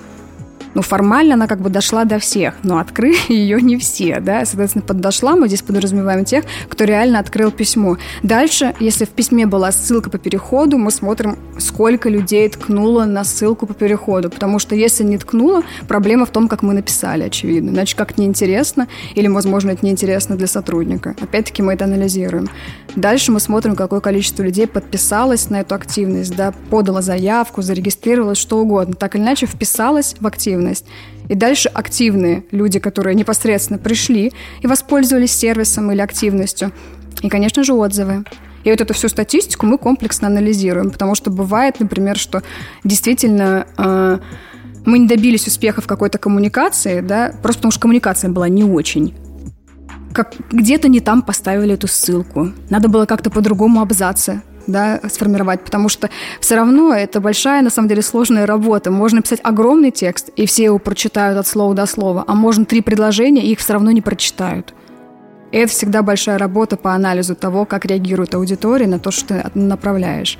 ну, 0.73 0.81
формально 0.81 1.35
она 1.35 1.47
как 1.47 1.61
бы 1.61 1.69
дошла 1.69 2.05
до 2.05 2.19
всех, 2.19 2.55
но 2.63 2.79
открыли 2.79 3.17
ее 3.29 3.61
не 3.61 3.77
все, 3.77 4.19
да, 4.19 4.45
соответственно, 4.45 4.83
подошла, 4.83 5.35
мы 5.35 5.47
здесь 5.47 5.61
подразумеваем 5.61 6.25
тех, 6.25 6.45
кто 6.69 6.83
реально 6.83 7.19
открыл 7.19 7.51
письмо. 7.51 7.97
Дальше, 8.23 8.73
если 8.79 9.05
в 9.05 9.09
письме 9.09 9.45
была 9.45 9.71
ссылка 9.71 10.09
по 10.09 10.17
переходу, 10.17 10.77
мы 10.77 10.91
смотрим, 10.91 11.37
сколько 11.57 12.09
людей 12.09 12.49
ткнуло 12.49 13.05
на 13.05 13.23
ссылку 13.23 13.65
по 13.65 13.73
переходу, 13.73 14.29
потому 14.29 14.59
что 14.59 14.75
если 14.75 15.03
не 15.03 15.17
ткнуло, 15.17 15.63
проблема 15.87 16.25
в 16.25 16.29
том, 16.29 16.47
как 16.47 16.63
мы 16.63 16.73
написали, 16.73 17.23
очевидно, 17.23 17.71
значит, 17.71 17.97
как 17.97 18.17
неинтересно, 18.17 18.87
или, 19.15 19.27
возможно, 19.27 19.71
это 19.71 19.85
неинтересно 19.85 20.35
для 20.35 20.47
сотрудника. 20.47 21.15
Опять-таки 21.21 21.61
мы 21.61 21.73
это 21.73 21.85
анализируем. 21.85 22.49
Дальше 22.95 23.31
мы 23.31 23.39
смотрим, 23.39 23.75
какое 23.75 23.99
количество 23.99 24.43
людей 24.43 24.67
подписалось 24.67 25.49
на 25.49 25.61
эту 25.61 25.75
активность, 25.75 26.35
да, 26.35 26.53
подало 26.69 27.01
заявку, 27.01 27.61
зарегистрировалось, 27.61 28.37
что 28.37 28.59
угодно, 28.59 28.93
так 28.95 29.15
или 29.15 29.21
иначе 29.21 29.45
вписалось 29.45 30.15
в 30.19 30.27
активность 30.27 30.62
активность. 30.63 30.85
И 31.29 31.35
дальше 31.35 31.69
активные 31.69 32.43
люди, 32.51 32.79
которые 32.79 33.15
непосредственно 33.15 33.79
пришли 33.79 34.31
и 34.61 34.67
воспользовались 34.67 35.31
сервисом 35.31 35.91
или 35.91 36.01
активностью. 36.01 36.71
И, 37.21 37.29
конечно 37.29 37.63
же, 37.63 37.73
отзывы. 37.73 38.23
И 38.65 38.69
вот 38.69 38.81
эту 38.81 38.93
всю 38.93 39.09
статистику 39.09 39.65
мы 39.65 39.77
комплексно 39.77 40.27
анализируем, 40.27 40.91
потому 40.91 41.15
что 41.15 41.29
бывает, 41.31 41.79
например, 41.79 42.17
что 42.17 42.41
действительно 42.83 43.65
э, 43.77 44.19
мы 44.85 44.99
не 44.99 45.07
добились 45.07 45.47
успеха 45.47 45.81
в 45.81 45.87
какой-то 45.87 46.17
коммуникации, 46.17 47.01
да, 47.01 47.33
просто 47.41 47.59
потому 47.59 47.71
что 47.71 47.81
коммуникация 47.81 48.31
была 48.31 48.47
не 48.49 48.63
очень. 48.63 49.13
Как 50.13 50.33
где-то 50.51 50.87
не 50.87 50.99
там 50.99 51.23
поставили 51.23 51.73
эту 51.73 51.87
ссылку. 51.87 52.51
Надо 52.69 52.87
было 52.87 53.05
как-то 53.05 53.29
по-другому 53.29 53.81
абзацы 53.81 54.41
да, 54.67 54.99
сформировать, 55.09 55.63
потому 55.63 55.89
что 55.89 56.09
все 56.39 56.55
равно 56.55 56.93
это 56.93 57.19
большая, 57.19 57.61
на 57.61 57.69
самом 57.69 57.89
деле, 57.89 58.01
сложная 58.01 58.45
работа. 58.45 58.91
Можно 58.91 59.21
писать 59.21 59.39
огромный 59.43 59.91
текст, 59.91 60.29
и 60.35 60.45
все 60.45 60.65
его 60.65 60.79
прочитают 60.79 61.37
от 61.37 61.47
слова 61.47 61.73
до 61.73 61.85
слова, 61.85 62.23
а 62.27 62.33
можно 62.33 62.65
три 62.65 62.81
предложения, 62.81 63.43
и 63.43 63.51
их 63.51 63.59
все 63.59 63.73
равно 63.73 63.91
не 63.91 64.01
прочитают. 64.01 64.73
И 65.51 65.57
это 65.57 65.71
всегда 65.71 66.01
большая 66.01 66.39
работа 66.39 66.77
по 66.77 66.93
анализу 66.93 67.35
того, 67.35 67.65
как 67.65 67.85
реагирует 67.85 68.33
аудитория 68.33 68.87
на 68.87 68.99
то, 68.99 69.11
что 69.11 69.27
ты 69.27 69.59
направляешь. 69.59 70.39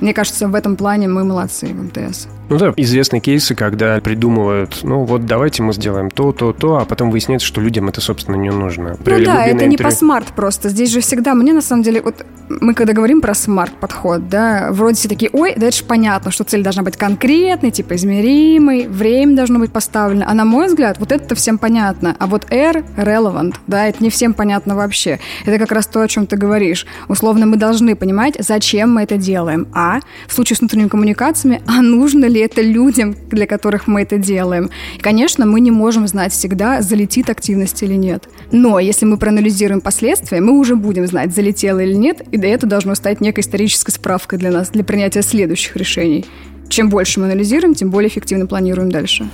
Мне 0.00 0.14
кажется, 0.14 0.48
в 0.48 0.54
этом 0.54 0.76
плане 0.76 1.08
мы 1.08 1.24
молодцы 1.24 1.66
в 1.66 1.82
МТС. 1.82 2.28
Ну 2.48 2.56
да, 2.56 2.72
известные 2.76 3.20
кейсы, 3.20 3.54
когда 3.54 4.00
придумывают, 4.00 4.80
ну 4.82 5.04
вот 5.04 5.26
давайте 5.26 5.62
мы 5.62 5.74
сделаем 5.74 6.10
то, 6.10 6.32
то, 6.32 6.52
то, 6.52 6.78
а 6.78 6.84
потом 6.86 7.10
выясняется, 7.10 7.46
что 7.46 7.60
людям 7.60 7.88
это, 7.88 8.00
собственно, 8.00 8.36
не 8.36 8.50
нужно. 8.50 8.96
Привели 9.04 9.26
ну 9.26 9.32
да, 9.32 9.42
это 9.42 9.52
интервью. 9.52 9.70
не 9.70 9.76
по 9.76 9.90
SMART 9.90 10.28
просто. 10.34 10.70
Здесь 10.70 10.90
же 10.90 11.00
всегда, 11.00 11.34
мне 11.34 11.52
на 11.52 11.60
самом 11.60 11.82
деле, 11.82 12.00
вот 12.00 12.24
мы 12.48 12.72
когда 12.72 12.94
говорим 12.94 13.20
про 13.20 13.34
SMART-подход, 13.34 14.28
да, 14.30 14.68
вроде 14.70 14.96
все 14.96 15.08
такие, 15.08 15.30
ой, 15.34 15.54
да 15.56 15.66
это 15.66 15.76
же 15.76 15.84
понятно, 15.84 16.30
что 16.30 16.44
цель 16.44 16.62
должна 16.62 16.82
быть 16.82 16.96
конкретной, 16.96 17.70
типа 17.70 17.96
измеримой, 17.96 18.86
время 18.86 19.36
должно 19.36 19.58
быть 19.58 19.70
поставлено. 19.70 20.24
А 20.26 20.32
на 20.32 20.46
мой 20.46 20.68
взгляд, 20.68 20.98
вот 20.98 21.12
это 21.12 21.34
всем 21.34 21.58
понятно. 21.58 22.16
А 22.18 22.26
вот 22.26 22.46
R– 22.50 22.82
relevant, 22.96 23.56
да, 23.66 23.86
это 23.88 24.02
не 24.02 24.08
всем 24.08 24.32
понятно 24.32 24.74
вообще. 24.74 25.18
Это 25.44 25.58
как 25.58 25.72
раз 25.72 25.86
то, 25.86 26.00
о 26.00 26.08
чем 26.08 26.26
ты 26.26 26.36
говоришь. 26.36 26.86
Условно, 27.08 27.44
мы 27.44 27.56
должны 27.56 27.94
понимать, 27.94 28.36
зачем 28.38 28.94
мы 28.94 29.02
это 29.02 29.18
делаем. 29.18 29.68
А 29.80 30.00
в 30.26 30.32
случае 30.32 30.56
с 30.56 30.60
внутренними 30.60 30.88
коммуникациями, 30.88 31.62
а 31.64 31.82
нужно 31.82 32.24
ли 32.24 32.40
это 32.40 32.62
людям, 32.62 33.14
для 33.30 33.46
которых 33.46 33.86
мы 33.86 34.02
это 34.02 34.18
делаем. 34.18 34.70
И, 34.96 34.98
конечно, 34.98 35.46
мы 35.46 35.60
не 35.60 35.70
можем 35.70 36.08
знать 36.08 36.32
всегда, 36.32 36.82
залетит 36.82 37.30
активность 37.30 37.80
или 37.84 37.94
нет. 37.94 38.28
Но 38.50 38.80
если 38.80 39.06
мы 39.06 39.18
проанализируем 39.18 39.80
последствия, 39.80 40.40
мы 40.40 40.58
уже 40.58 40.74
будем 40.74 41.06
знать, 41.06 41.32
залетело 41.32 41.78
или 41.78 41.94
нет, 41.94 42.22
и 42.32 42.38
это 42.38 42.66
должно 42.66 42.96
стать 42.96 43.20
некой 43.20 43.42
исторической 43.42 43.92
справкой 43.92 44.40
для 44.40 44.50
нас, 44.50 44.70
для 44.70 44.82
принятия 44.82 45.22
следующих 45.22 45.76
решений. 45.76 46.24
Чем 46.68 46.88
больше 46.88 47.20
мы 47.20 47.26
анализируем, 47.26 47.74
тем 47.74 47.90
более 47.90 48.08
эффективно 48.08 48.48
планируем 48.48 48.90
дальше. 48.90 49.28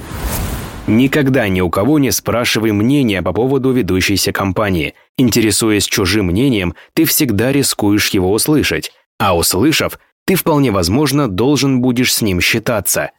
Никогда 0.87 1.49
ни 1.49 1.63
у 1.63 1.71
кого 1.71 1.99
не 1.99 2.11
спрашивай 2.11 2.73
мнения 2.73 3.23
по 3.23 3.33
поводу 3.33 3.71
ведущейся 3.71 4.31
компании. 4.31 4.93
Интересуясь 5.17 5.87
чужим 5.87 6.27
мнением, 6.27 6.75
ты 6.93 7.07
всегда 7.07 7.51
рискуешь 7.51 8.11
его 8.11 8.31
услышать. 8.31 8.93
А 9.19 9.35
услышав, 9.35 9.99
ты 10.27 10.37
вполне 10.37 10.71
возможно 10.71 11.29
должен 11.29 11.81
будешь 11.81 12.15
с 12.15 12.23
ним 12.23 12.41
считаться. 12.41 13.11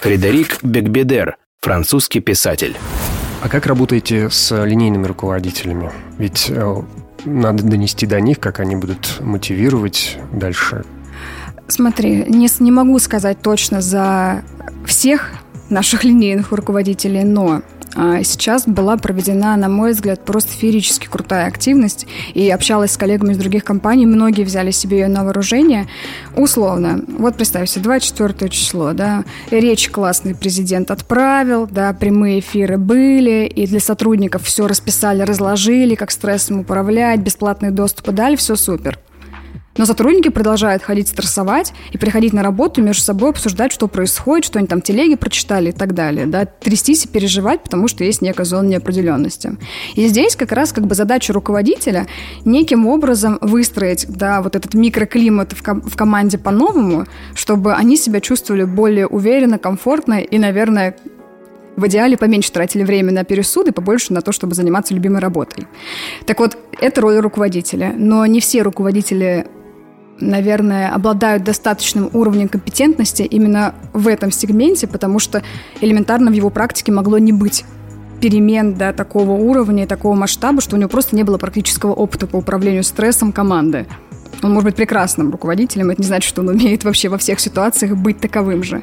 Фредерик 0.00 0.62
Бекбедер, 0.62 1.36
французский 1.60 2.20
писатель. 2.20 2.76
А 3.42 3.48
как 3.48 3.66
работаете 3.66 4.30
с 4.30 4.64
линейными 4.64 5.06
руководителями? 5.06 5.90
Ведь 6.16 6.46
э, 6.48 6.82
надо 7.24 7.62
донести 7.62 8.06
до 8.06 8.20
них, 8.20 8.38
как 8.40 8.60
они 8.60 8.76
будут 8.76 9.20
мотивировать 9.20 10.18
дальше. 10.32 10.84
Смотри, 11.66 12.24
не, 12.28 12.48
не 12.60 12.70
могу 12.70 12.98
сказать 12.98 13.40
точно 13.42 13.80
за 13.80 14.44
всех 14.86 15.32
наших 15.68 16.04
линейных 16.04 16.52
руководителей, 16.52 17.24
но 17.24 17.62
сейчас 17.94 18.66
была 18.66 18.96
проведена, 18.96 19.56
на 19.56 19.68
мой 19.68 19.92
взгляд, 19.92 20.24
просто 20.24 20.52
феерически 20.52 21.06
крутая 21.06 21.46
активность. 21.46 22.06
И 22.34 22.50
общалась 22.50 22.92
с 22.92 22.96
коллегами 22.96 23.32
из 23.32 23.38
других 23.38 23.64
компаний. 23.64 24.06
Многие 24.06 24.44
взяли 24.44 24.70
себе 24.70 25.00
ее 25.00 25.08
на 25.08 25.24
вооружение. 25.24 25.86
Условно. 26.36 27.04
Вот 27.18 27.36
представь 27.36 27.68
себе, 27.68 27.84
24 27.84 28.50
число, 28.50 28.92
да, 28.92 29.24
речь 29.50 29.90
классный 29.90 30.34
президент 30.34 30.90
отправил, 30.90 31.66
да, 31.66 31.92
прямые 31.92 32.40
эфиры 32.40 32.78
были, 32.78 33.46
и 33.46 33.66
для 33.66 33.80
сотрудников 33.80 34.44
все 34.44 34.66
расписали, 34.66 35.22
разложили, 35.22 35.94
как 35.94 36.10
стрессом 36.10 36.60
управлять, 36.60 37.20
бесплатный 37.20 37.70
доступ 37.70 38.10
дали, 38.10 38.36
все 38.36 38.56
супер. 38.56 38.98
Но 39.76 39.86
сотрудники 39.86 40.28
продолжают 40.28 40.82
ходить 40.82 41.08
стрессовать 41.08 41.72
и 41.92 41.98
приходить 41.98 42.32
на 42.32 42.42
работу 42.42 42.82
между 42.82 43.02
собой 43.02 43.30
обсуждать, 43.30 43.72
что 43.72 43.88
происходит, 43.88 44.44
что 44.44 44.58
они 44.58 44.68
там 44.68 44.80
телеги 44.80 45.16
прочитали 45.16 45.70
и 45.70 45.72
так 45.72 45.94
далее. 45.94 46.26
Да? 46.26 46.44
Трястись 46.44 47.04
и 47.06 47.08
переживать, 47.08 47.62
потому 47.62 47.88
что 47.88 48.04
есть 48.04 48.22
некая 48.22 48.44
зона 48.44 48.68
неопределенности. 48.68 49.56
И 49.94 50.06
здесь 50.06 50.36
как 50.36 50.52
раз 50.52 50.72
как 50.72 50.86
бы 50.86 50.94
задача 50.94 51.32
руководителя 51.32 52.06
неким 52.44 52.86
образом 52.86 53.38
выстроить 53.40 54.06
да, 54.08 54.42
вот 54.42 54.54
этот 54.54 54.74
микроклимат 54.74 55.52
в, 55.52 55.62
ком- 55.62 55.82
в 55.82 55.96
команде 55.96 56.38
по-новому, 56.38 57.06
чтобы 57.34 57.74
они 57.74 57.96
себя 57.96 58.20
чувствовали 58.20 58.64
более 58.64 59.06
уверенно, 59.06 59.58
комфортно 59.58 60.20
и, 60.20 60.38
наверное, 60.38 60.96
в 61.76 61.86
идеале 61.88 62.16
поменьше 62.16 62.52
тратили 62.52 62.84
время 62.84 63.12
на 63.12 63.24
пересуды, 63.24 63.72
побольше 63.72 64.12
на 64.12 64.20
то, 64.20 64.30
чтобы 64.30 64.54
заниматься 64.54 64.94
любимой 64.94 65.20
работой. 65.20 65.66
Так 66.26 66.38
вот, 66.38 66.56
это 66.80 67.00
роль 67.00 67.18
руководителя. 67.18 67.92
Но 67.96 68.24
не 68.26 68.40
все 68.40 68.62
руководители 68.62 69.46
наверное, 70.20 70.94
обладают 70.94 71.44
достаточным 71.44 72.10
уровнем 72.12 72.48
компетентности 72.48 73.22
именно 73.22 73.74
в 73.92 74.08
этом 74.08 74.30
сегменте, 74.30 74.86
потому 74.86 75.18
что 75.18 75.42
элементарно 75.80 76.30
в 76.30 76.34
его 76.34 76.50
практике 76.50 76.92
могло 76.92 77.18
не 77.18 77.32
быть 77.32 77.64
перемен 78.20 78.74
до 78.74 78.92
такого 78.92 79.32
уровня 79.32 79.84
и 79.84 79.86
такого 79.86 80.14
масштаба, 80.14 80.60
что 80.60 80.76
у 80.76 80.78
него 80.78 80.88
просто 80.88 81.16
не 81.16 81.24
было 81.24 81.36
практического 81.36 81.92
опыта 81.92 82.26
по 82.26 82.36
управлению 82.36 82.84
стрессом 82.84 83.32
команды. 83.32 83.86
Он 84.42 84.52
может 84.52 84.64
быть 84.64 84.76
прекрасным 84.76 85.30
руководителем, 85.30 85.90
это 85.90 86.02
не 86.02 86.06
значит, 86.06 86.28
что 86.28 86.42
он 86.42 86.48
умеет 86.48 86.84
вообще 86.84 87.08
во 87.08 87.18
всех 87.18 87.40
ситуациях 87.40 87.96
быть 87.96 88.20
таковым 88.20 88.62
же. 88.62 88.82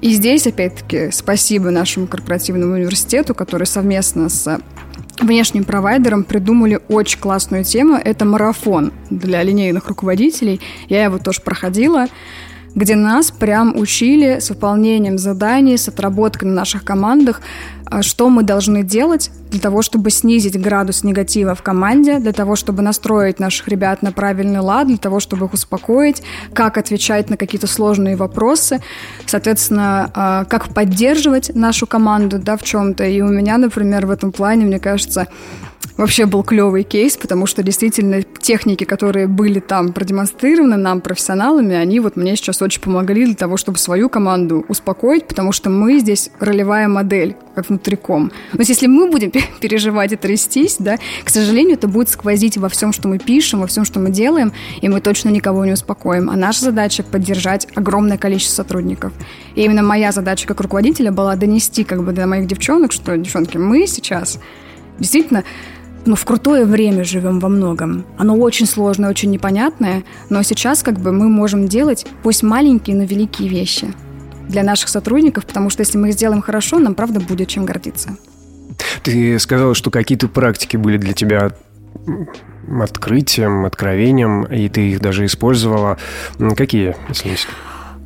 И 0.00 0.12
здесь, 0.12 0.46
опять-таки, 0.46 1.10
спасибо 1.10 1.70
нашему 1.70 2.06
корпоративному 2.06 2.74
университету, 2.74 3.34
который 3.34 3.66
совместно 3.66 4.28
с 4.28 4.60
внешним 5.22 5.64
провайдером 5.64 6.24
придумали 6.24 6.80
очень 6.88 7.18
классную 7.18 7.64
тему. 7.64 7.94
Это 8.02 8.24
марафон 8.24 8.92
для 9.10 9.42
линейных 9.42 9.88
руководителей. 9.88 10.60
Я 10.88 11.04
его 11.04 11.18
тоже 11.18 11.40
проходила 11.40 12.06
где 12.74 12.96
нас 12.96 13.30
прям 13.30 13.76
учили 13.76 14.38
с 14.40 14.50
выполнением 14.50 15.18
заданий, 15.18 15.76
с 15.76 15.88
отработкой 15.88 16.48
на 16.48 16.54
наших 16.54 16.84
командах, 16.84 17.40
а, 17.92 18.02
что 18.02 18.30
мы 18.30 18.42
должны 18.42 18.82
делать 18.82 19.30
для 19.50 19.60
того, 19.60 19.82
чтобы 19.82 20.10
снизить 20.10 20.58
градус 20.58 21.04
негатива 21.04 21.54
в 21.54 21.62
команде, 21.62 22.18
для 22.18 22.32
того, 22.32 22.56
чтобы 22.56 22.82
настроить 22.82 23.38
наших 23.38 23.68
ребят 23.68 24.00
на 24.00 24.12
правильный 24.12 24.60
лад, 24.60 24.86
для 24.86 24.96
того, 24.96 25.20
чтобы 25.20 25.46
их 25.46 25.52
успокоить, 25.52 26.22
как 26.54 26.78
отвечать 26.78 27.28
на 27.28 27.36
какие-то 27.36 27.66
сложные 27.66 28.16
вопросы, 28.16 28.80
соответственно, 29.26 30.10
а, 30.14 30.44
как 30.46 30.72
поддерживать 30.72 31.54
нашу 31.54 31.86
команду 31.86 32.38
да, 32.38 32.56
в 32.56 32.62
чем-то. 32.62 33.04
И 33.04 33.20
у 33.20 33.28
меня, 33.28 33.58
например, 33.58 34.06
в 34.06 34.10
этом 34.10 34.32
плане, 34.32 34.64
мне 34.64 34.78
кажется, 34.78 35.28
вообще 35.96 36.26
был 36.26 36.42
клевый 36.42 36.82
кейс, 36.82 37.16
потому 37.16 37.46
что 37.46 37.62
действительно 37.62 38.22
техники, 38.22 38.84
которые 38.84 39.26
были 39.26 39.60
там 39.60 39.92
продемонстрированы 39.92 40.76
нам, 40.76 41.00
профессионалами, 41.00 41.74
они 41.74 42.00
вот 42.00 42.16
мне 42.16 42.36
сейчас 42.36 42.62
очень 42.62 42.80
помогли 42.80 43.26
для 43.26 43.34
того, 43.34 43.56
чтобы 43.56 43.78
свою 43.78 44.08
команду 44.08 44.64
успокоить, 44.68 45.26
потому 45.26 45.52
что 45.52 45.70
мы 45.70 45.98
здесь 45.98 46.30
ролевая 46.40 46.88
модель, 46.88 47.36
как 47.54 47.68
внутриком. 47.68 48.30
То 48.52 48.58
есть 48.58 48.70
если 48.70 48.86
мы 48.86 49.10
будем 49.10 49.30
переживать 49.60 50.12
и 50.12 50.16
трястись, 50.16 50.76
да, 50.78 50.98
к 51.24 51.30
сожалению, 51.30 51.74
это 51.74 51.88
будет 51.88 52.08
сквозить 52.08 52.56
во 52.56 52.68
всем, 52.68 52.92
что 52.92 53.08
мы 53.08 53.18
пишем, 53.18 53.60
во 53.60 53.66
всем, 53.66 53.84
что 53.84 54.00
мы 54.00 54.10
делаем, 54.10 54.52
и 54.80 54.88
мы 54.88 55.00
точно 55.00 55.28
никого 55.28 55.64
не 55.64 55.72
успокоим. 55.72 56.30
А 56.30 56.36
наша 56.36 56.64
задача— 56.64 57.02
поддержать 57.12 57.68
огромное 57.74 58.18
количество 58.18 58.62
сотрудников. 58.62 59.12
И 59.54 59.62
именно 59.62 59.82
моя 59.82 60.12
задача 60.12 60.46
как 60.46 60.60
руководителя 60.60 61.12
была 61.12 61.36
донести 61.36 61.84
как 61.84 62.02
бы 62.02 62.12
до 62.12 62.26
моих 62.26 62.46
девчонок, 62.46 62.92
что, 62.92 63.16
девчонки, 63.16 63.56
мы 63.58 63.86
сейчас 63.86 64.38
действительно 64.98 65.44
ну, 66.04 66.16
в 66.16 66.24
крутое 66.24 66.64
время 66.64 67.04
живем 67.04 67.38
во 67.38 67.48
многом. 67.48 68.04
Оно 68.18 68.36
очень 68.36 68.66
сложное, 68.66 69.10
очень 69.10 69.30
непонятное, 69.30 70.04
но 70.30 70.42
сейчас 70.42 70.82
как 70.82 70.98
бы 70.98 71.12
мы 71.12 71.28
можем 71.28 71.68
делать 71.68 72.06
пусть 72.22 72.42
маленькие, 72.42 72.96
но 72.96 73.04
великие 73.04 73.48
вещи 73.48 73.92
для 74.48 74.62
наших 74.62 74.88
сотрудников, 74.88 75.46
потому 75.46 75.70
что 75.70 75.82
если 75.82 75.98
мы 75.98 76.08
их 76.08 76.14
сделаем 76.14 76.42
хорошо, 76.42 76.78
нам 76.78 76.94
правда 76.94 77.20
будет 77.20 77.48
чем 77.48 77.64
гордиться. 77.64 78.16
Ты 79.02 79.38
сказала, 79.38 79.74
что 79.74 79.90
какие-то 79.90 80.28
практики 80.28 80.76
были 80.76 80.96
для 80.96 81.12
тебя 81.12 81.52
открытием, 82.80 83.64
откровением, 83.64 84.44
и 84.44 84.68
ты 84.68 84.90
их 84.90 85.00
даже 85.00 85.24
использовала. 85.24 85.98
Какие, 86.56 86.96
если 87.08 87.36
секрет? 87.36 87.56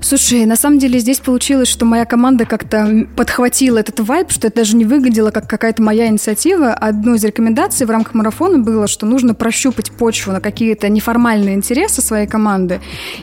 Слушай, 0.02 0.44
на 0.44 0.56
самом 0.56 0.78
деле 0.78 0.98
здесь 0.98 1.20
получилось, 1.20 1.68
что 1.68 1.86
моя 1.86 2.04
команда 2.04 2.44
как-то 2.44 3.08
подхватила 3.16 3.78
этот 3.78 3.98
вайб, 4.00 4.30
что 4.30 4.46
это 4.46 4.56
даже 4.56 4.76
не 4.76 4.84
выглядело 4.84 5.30
как 5.30 5.48
какая-то 5.48 5.82
моя 5.82 6.08
инициатива. 6.08 6.74
Одной 6.74 7.16
из 7.16 7.24
рекомендаций 7.24 7.86
в 7.86 7.90
рамках 7.90 8.12
марафона 8.12 8.58
было, 8.58 8.88
что 8.88 9.06
нужно 9.06 9.34
прощупать 9.34 9.90
почву 9.90 10.32
на 10.32 10.40
какие-то 10.40 10.90
неформальные 10.90 11.54
интересы 11.54 12.02
своей 12.02 12.26
команды 12.26 12.80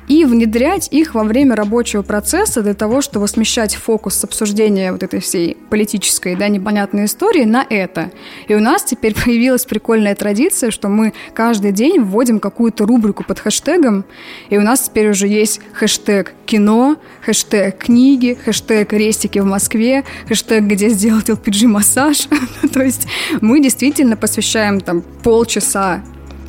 и 0.08 0.26
внедрять 0.26 0.90
их 0.92 1.14
во 1.14 1.24
время 1.24 1.56
рабочего 1.56 2.02
процесса 2.02 2.64
для 2.64 2.74
того, 2.74 3.02
чтобы 3.02 3.28
смещать 3.28 3.76
фокус 3.76 4.16
с 4.16 4.24
обсуждения 4.24 4.92
вот 4.92 5.04
этой 5.04 5.20
всей 5.20 5.56
политической, 5.70 6.36
да, 6.36 6.48
непонятной 6.48 7.06
истории 7.06 7.46
на 7.46 7.66
это. 7.70 8.12
И 8.48 8.56
у 8.56 8.60
нас 8.60 8.84
теперь 8.84 9.14
появилась 9.26 9.66
прикольная 9.66 10.16
традиция, 10.16 10.72
что 10.72 10.90
мы 10.90 11.14
каждый 11.36 11.72
день 11.72 12.02
вводим 12.02 12.40
какую-то 12.40 12.86
рубрику 12.88 13.24
под 13.24 13.40
хэштегом, 13.40 14.06
и 14.50 14.58
у 14.58 14.62
нас 14.62 14.82
теперь 14.82 15.12
уже 15.12 15.28
есть 15.28 15.62
хэштег 15.74 16.34
кино 16.46 16.63
кино, 16.64 16.96
хэштег 17.26 17.78
книги, 17.78 18.38
хэштег 18.46 18.94
рестики 18.94 19.40
в 19.40 19.46
Москве, 19.46 20.04
хэштег 20.30 20.64
где 20.64 20.90
сделать 20.90 21.30
LPG-массаж. 21.30 22.30
То 22.74 22.82
есть 22.82 23.08
мы 23.42 23.60
действительно 23.62 24.16
посвящаем 24.16 24.80
там 24.80 25.02
полчаса 25.02 26.02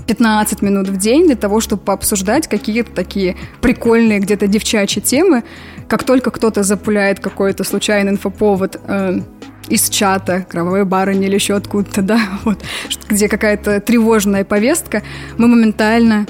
15 0.06 0.62
минут 0.62 0.88
в 0.88 0.96
день 0.96 1.26
для 1.26 1.34
того, 1.34 1.60
чтобы 1.60 1.82
пообсуждать 1.82 2.46
какие-то 2.46 2.92
такие 2.92 3.36
прикольные 3.60 4.20
где-то 4.20 4.46
девчачьи 4.46 5.02
темы. 5.02 5.42
Как 5.88 6.04
только 6.04 6.30
кто-то 6.30 6.62
запуляет 6.62 7.18
какой-то 7.18 7.64
случайный 7.64 8.12
инфоповод 8.12 8.80
э, 8.86 9.20
из 9.68 9.88
чата, 9.88 10.46
кровавой 10.48 10.84
барыни 10.84 11.26
или 11.26 11.34
еще 11.34 11.54
откуда-то, 11.54 12.02
да, 12.12 12.20
вот, 12.44 12.62
где 13.08 13.28
какая-то 13.28 13.80
тревожная 13.80 14.44
повестка, 14.44 15.02
мы 15.38 15.48
моментально 15.48 16.26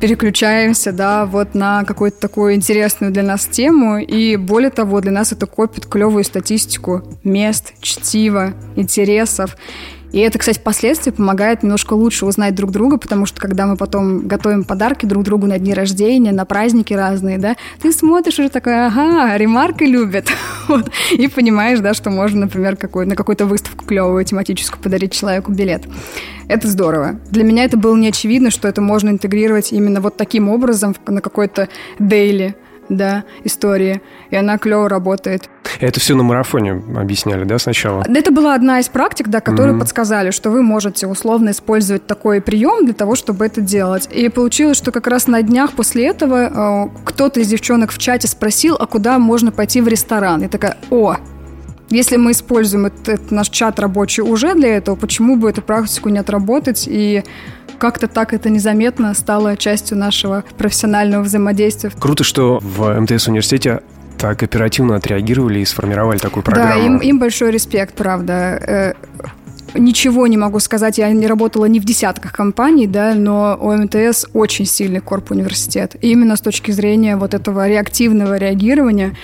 переключаемся, 0.00 0.92
да, 0.92 1.26
вот 1.26 1.54
на 1.54 1.84
какую-то 1.84 2.18
такую 2.20 2.54
интересную 2.54 3.12
для 3.12 3.22
нас 3.22 3.46
тему, 3.46 3.98
и 3.98 4.36
более 4.36 4.70
того, 4.70 5.00
для 5.00 5.12
нас 5.12 5.32
это 5.32 5.46
копит 5.46 5.86
клевую 5.86 6.24
статистику 6.24 7.02
мест, 7.24 7.74
чтива, 7.80 8.54
интересов, 8.76 9.56
и 10.12 10.20
это, 10.20 10.38
кстати, 10.38 10.58
впоследствии 10.58 11.10
помогает 11.10 11.62
немножко 11.62 11.94
лучше 11.94 12.26
узнать 12.26 12.54
друг 12.54 12.70
друга, 12.70 12.96
потому 12.96 13.26
что 13.26 13.40
когда 13.40 13.66
мы 13.66 13.76
потом 13.76 14.26
готовим 14.26 14.64
подарки 14.64 15.06
друг 15.06 15.24
другу 15.24 15.46
на 15.46 15.58
дни 15.58 15.74
рождения, 15.74 16.32
на 16.32 16.44
праздники 16.44 16.94
разные, 16.94 17.38
да, 17.38 17.56
ты 17.80 17.92
смотришь 17.92 18.38
уже 18.38 18.48
такой, 18.48 18.86
ага, 18.86 19.36
ремарка 19.36 19.84
любят. 19.84 20.28
вот. 20.68 20.90
И 21.12 21.28
понимаешь, 21.28 21.80
да, 21.80 21.94
что 21.94 22.10
можно, 22.10 22.42
например, 22.42 22.76
какой, 22.76 23.06
на 23.06 23.16
какую-то 23.16 23.46
выставку 23.46 23.84
клевую 23.84 24.24
тематическую 24.24 24.82
подарить 24.82 25.12
человеку 25.12 25.52
билет. 25.52 25.84
Это 26.48 26.68
здорово. 26.68 27.20
Для 27.30 27.44
меня 27.44 27.64
это 27.64 27.76
было 27.76 27.96
не 27.96 28.08
очевидно, 28.08 28.50
что 28.50 28.68
это 28.68 28.80
можно 28.80 29.10
интегрировать 29.10 29.72
именно 29.72 30.00
вот 30.00 30.16
таким 30.16 30.48
образом 30.48 30.94
на 31.06 31.20
какой-то 31.20 31.68
дейли 31.98 32.54
да, 32.88 33.24
истории, 33.44 34.00
и 34.30 34.36
она 34.36 34.58
клево 34.58 34.88
работает. 34.88 35.48
Это 35.80 36.00
все 36.00 36.14
на 36.14 36.22
марафоне 36.22 36.82
объясняли, 36.96 37.44
да, 37.44 37.58
сначала? 37.58 38.04
Это 38.06 38.30
была 38.30 38.54
одна 38.54 38.80
из 38.80 38.88
практик, 38.88 39.28
да, 39.28 39.40
которые 39.40 39.74
mm-hmm. 39.74 39.80
подсказали, 39.80 40.30
что 40.30 40.50
вы 40.50 40.62
можете 40.62 41.06
условно 41.06 41.50
использовать 41.50 42.06
такой 42.06 42.40
прием 42.40 42.84
для 42.84 42.94
того, 42.94 43.14
чтобы 43.14 43.44
это 43.46 43.60
делать. 43.60 44.08
И 44.12 44.28
получилось, 44.28 44.76
что 44.76 44.92
как 44.92 45.06
раз 45.06 45.26
на 45.26 45.42
днях 45.42 45.72
после 45.72 46.06
этого 46.06 46.86
э, 46.86 46.98
кто-то 47.04 47.40
из 47.40 47.48
девчонок 47.48 47.92
в 47.92 47.98
чате 47.98 48.28
спросил, 48.28 48.76
а 48.78 48.86
куда 48.86 49.18
можно 49.18 49.52
пойти 49.52 49.80
в 49.80 49.88
ресторан. 49.88 50.44
И 50.44 50.48
такая, 50.48 50.76
о, 50.90 51.16
если 51.90 52.16
мы 52.16 52.32
используем 52.32 52.86
этот, 52.86 53.08
этот 53.08 53.30
наш 53.30 53.48
чат 53.48 53.78
рабочий 53.78 54.22
уже 54.22 54.54
для 54.54 54.76
этого, 54.76 54.96
почему 54.96 55.36
бы 55.36 55.50
эту 55.50 55.62
практику 55.62 56.08
не 56.08 56.18
отработать 56.18 56.86
и 56.88 57.24
как-то 57.78 58.08
так 58.08 58.32
это 58.32 58.48
незаметно 58.50 59.12
стало 59.14 59.56
частью 59.56 59.98
нашего 59.98 60.44
профессионального 60.56 61.22
взаимодействия. 61.22 61.90
Круто, 61.98 62.24
что 62.24 62.58
в 62.60 63.00
МТС 63.00 63.28
университете 63.28 63.82
так 64.18 64.42
оперативно 64.42 64.96
отреагировали 64.96 65.60
и 65.60 65.64
сформировали 65.64 66.18
такую 66.18 66.42
программу. 66.42 66.72
Да, 66.72 66.78
им, 66.78 66.98
им 66.98 67.18
большой 67.18 67.50
респект, 67.50 67.94
правда. 67.94 68.32
Э, 68.32 68.92
ничего 69.74 70.26
не 70.26 70.36
могу 70.36 70.58
сказать, 70.60 70.98
я 70.98 71.10
не 71.10 71.26
работала 71.26 71.66
ни 71.66 71.78
в 71.78 71.84
десятках 71.84 72.32
компаний, 72.32 72.86
да, 72.86 73.14
но 73.14 73.56
у 73.60 73.72
МТС 73.72 74.26
очень 74.32 74.66
сильный 74.66 75.00
корп 75.00 75.30
университет. 75.32 75.96
И 76.00 76.10
именно 76.10 76.36
с 76.36 76.40
точки 76.40 76.70
зрения 76.70 77.16
вот 77.16 77.34
этого 77.34 77.68
реактивного 77.68 78.36
реагирования 78.36 79.16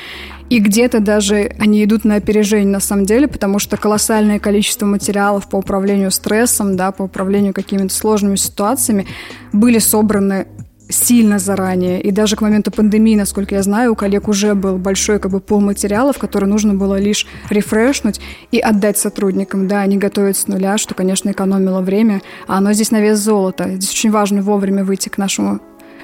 и 0.50 0.58
где-то 0.58 1.00
даже 1.00 1.52
они 1.58 1.84
идут 1.84 2.04
на 2.04 2.16
опережение 2.16 2.72
на 2.72 2.80
самом 2.80 3.06
деле, 3.06 3.28
потому 3.28 3.58
что 3.58 3.76
колоссальное 3.76 4.38
количество 4.38 4.86
материалов 4.86 5.48
по 5.48 5.56
управлению 5.56 6.10
стрессом, 6.10 6.76
да, 6.76 6.92
по 6.92 7.02
управлению 7.02 7.54
какими-то 7.54 7.94
сложными 7.94 8.36
ситуациями 8.36 9.06
были 9.52 9.78
собраны 9.78 10.46
сильно 10.92 11.38
заранее. 11.38 12.00
И 12.00 12.10
даже 12.10 12.36
к 12.36 12.40
моменту 12.40 12.70
пандемии, 12.70 13.16
насколько 13.16 13.54
я 13.54 13.62
знаю, 13.62 13.92
у 13.92 13.94
коллег 13.96 14.28
уже 14.28 14.54
был 14.54 14.76
большой 14.78 15.18
как 15.18 15.32
бы 15.32 15.40
пол 15.40 15.60
материалов, 15.60 16.18
который 16.18 16.48
нужно 16.48 16.74
было 16.74 16.98
лишь 16.98 17.26
рефрешнуть 17.50 18.20
и 18.50 18.58
отдать 18.58 18.98
сотрудникам. 18.98 19.66
Да, 19.68 19.80
они 19.80 19.96
готовят 19.96 20.36
с 20.36 20.46
нуля, 20.46 20.78
что, 20.78 20.94
конечно, 20.94 21.30
экономило 21.30 21.80
время, 21.80 22.22
а 22.46 22.58
оно 22.58 22.72
здесь 22.72 22.90
на 22.90 23.00
вес 23.00 23.18
золота. 23.18 23.70
Здесь 23.70 23.90
очень 23.90 24.10
важно 24.10 24.42
вовремя 24.42 24.84
выйти 24.84 25.08
к 25.08 25.18
нашему 25.18 25.60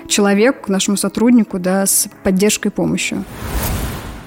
человеку, 0.08 0.64
к 0.64 0.68
нашему 0.68 0.96
сотруднику, 0.96 1.58
да, 1.58 1.86
с 1.86 2.08
поддержкой 2.24 2.68
и 2.68 2.70
помощью. 2.70 3.24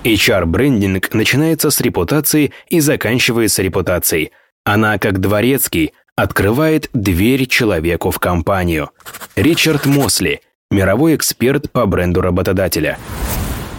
HR-брендинг 0.03 1.13
начинается 1.13 1.69
с 1.69 1.79
репутации 1.79 2.51
и 2.69 2.79
заканчивается 2.79 3.61
репутацией. 3.61 4.31
Она, 4.63 4.97
как 4.97 5.19
дворецкий, 5.19 5.93
открывает 6.15 6.89
дверь 6.93 7.47
человеку 7.47 8.11
в 8.11 8.19
компанию. 8.19 8.89
Ричард 9.35 9.85
Мосли, 9.85 10.41
мировой 10.71 11.15
эксперт 11.15 11.71
по 11.71 11.85
бренду 11.85 12.21
работодателя. 12.21 12.97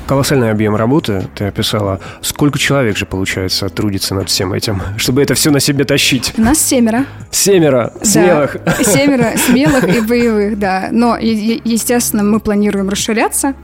Колоссальный 0.07 0.51
объем 0.51 0.77
работы 0.77 1.29
ты 1.35 1.47
описала. 1.47 2.01
Сколько 2.21 2.59
человек 2.59 2.97
же, 2.97 3.07
получается, 3.07 3.69
трудится 3.69 4.15
над 4.15 4.29
всем 4.29 4.53
этим, 4.53 4.83
чтобы 4.97 5.23
это 5.23 5.35
все 5.35 5.51
на 5.51 5.61
себе 5.61 5.85
тащить? 5.85 6.35
У 6.37 6.43
нас 6.43 6.61
семеро. 6.61 7.07
Семеро 7.31 7.93
смелых. 8.03 8.57
Да, 8.65 8.75
семеро 8.83 9.33
смелых 9.37 9.85
и 9.85 10.01
боевых, 10.01 10.59
да. 10.59 10.89
Но, 10.91 11.17
естественно, 11.17 12.25
мы 12.25 12.41
планируем 12.41 12.89
расширяться. 12.89 13.55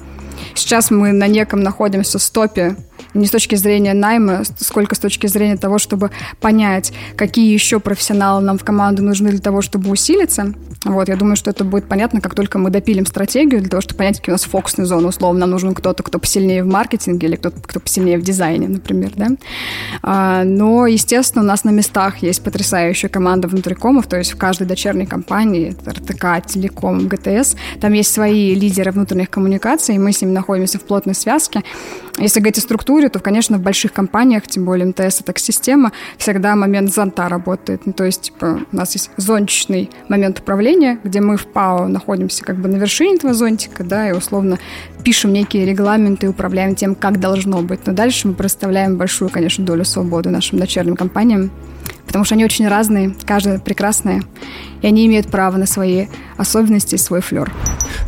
Сейчас 0.55 0.91
мы 0.91 1.13
на 1.13 1.27
неком 1.27 1.61
находимся 1.61 2.19
стопе 2.19 2.77
не 3.15 3.27
с 3.27 3.31
точки 3.31 3.55
зрения 3.55 3.95
найма, 3.95 4.43
сколько 4.59 4.95
с 4.95 4.99
точки 4.99 5.27
зрения 5.27 5.57
того, 5.57 5.79
чтобы 5.79 6.11
понять, 6.41 6.93
какие 7.17 7.53
еще 7.53 7.81
профессионалы 7.81 8.43
нам 8.43 8.59
в 8.59 8.65
команду 8.65 9.03
нужны 9.03 9.31
для 9.31 9.41
того, 9.41 9.63
чтобы 9.63 9.91
усилиться. 9.91 10.53
Вот, 10.85 11.09
я 11.09 11.17
думаю, 11.17 11.35
что 11.35 11.51
это 11.51 11.65
будет 11.65 11.89
понятно, 11.89 12.21
как 12.21 12.35
только 12.35 12.59
мы 12.59 12.71
допилим 12.71 13.05
стратегию 13.05 13.61
для 13.61 13.69
того, 13.69 13.81
чтобы 13.81 13.99
понять, 13.99 14.19
какие 14.19 14.33
у 14.33 14.35
нас 14.35 14.45
фокусные 14.45 14.87
зоны. 14.87 15.09
Условно, 15.09 15.41
нам 15.41 15.51
нужен 15.51 15.75
кто-то, 15.75 16.05
кто 16.05 16.21
посильнее 16.21 16.63
в 16.63 16.67
маркетинге 16.67 17.27
или 17.27 17.37
кто-то, 17.37 17.61
кто 17.61 17.81
посильнее 17.81 18.17
в 18.17 18.23
дизайне, 18.23 18.69
например, 18.69 19.13
да. 19.17 19.29
А, 20.03 20.45
но, 20.45 20.87
естественно, 20.87 21.43
у 21.43 21.47
нас 21.47 21.65
на 21.65 21.71
местах 21.71 22.19
есть 22.19 22.43
потрясающая 22.45 23.09
команда 23.09 23.49
внутрикомов, 23.49 24.07
то 24.07 24.17
есть 24.17 24.33
в 24.33 24.37
каждой 24.37 24.69
дочерней 24.69 25.07
компании, 25.07 25.77
РТК, 25.85 26.47
Телеком, 26.47 27.09
ГТС, 27.09 27.57
там 27.81 27.93
есть 27.93 28.13
свои 28.13 28.55
лидеры 28.55 28.93
внутренних 28.93 29.31
коммуникаций, 29.31 29.97
и 29.97 29.99
мы 29.99 30.13
с 30.13 30.21
ними 30.23 30.31
находимся 30.31 30.79
в 30.79 30.83
плотной 30.83 31.15
связке. 31.15 31.65
Если 32.19 32.41
говорить 32.41 32.59
о 32.59 32.63
структуре, 32.63 33.09
то, 33.09 33.21
конечно, 33.21 33.59
в 33.59 33.63
больших 33.63 33.93
компаниях, 33.93 34.47
тем 34.47 34.65
более 34.65 34.87
МТС 34.87 35.21
это 35.21 35.33
система, 35.37 35.93
всегда 36.19 36.57
момент 36.57 36.93
зонта 36.93 37.29
работает. 37.29 37.83
Ну, 37.87 37.93
то 37.93 38.05
есть, 38.05 38.23
типа, 38.23 38.61
у 38.73 38.77
нас 38.77 38.93
есть 38.95 39.11
зонтичный 39.17 39.91
момент 40.09 40.41
управления, 40.41 40.68
где 41.05 41.21
мы 41.21 41.37
в 41.37 41.47
ПАО 41.47 41.89
находимся 41.89 42.45
как 42.45 42.57
бы 42.57 42.69
на 42.69 42.77
вершине 42.77 43.17
этого 43.17 43.35
зонтика, 43.35 43.85
да, 43.85 44.09
и 44.09 44.13
условно 44.13 44.59
пишем 45.05 45.33
некие 45.33 45.65
регламенты 45.65 46.27
и 46.27 46.29
управляем 46.29 46.75
тем, 46.75 46.95
как 46.95 47.21
должно 47.21 47.63
быть. 47.63 47.81
Но 47.87 47.93
дальше 47.93 48.29
мы 48.29 48.35
представляем 48.35 48.97
большую, 48.97 49.31
конечно, 49.31 49.65
долю 49.65 49.85
свободы 49.85 50.31
нашим 50.31 50.59
дочерним 50.59 50.97
компаниям, 50.97 51.51
потому 52.07 52.25
что 52.25 52.35
они 52.35 52.45
очень 52.45 52.69
разные, 52.69 53.15
каждая 53.25 53.59
прекрасная, 53.59 54.23
и 54.83 54.87
они 54.87 55.07
имеют 55.07 55.29
право 55.29 55.57
на 55.57 55.67
свои 55.67 56.07
особенности 56.37 56.97
и 56.97 56.99
свой 56.99 57.21
флер. 57.21 57.53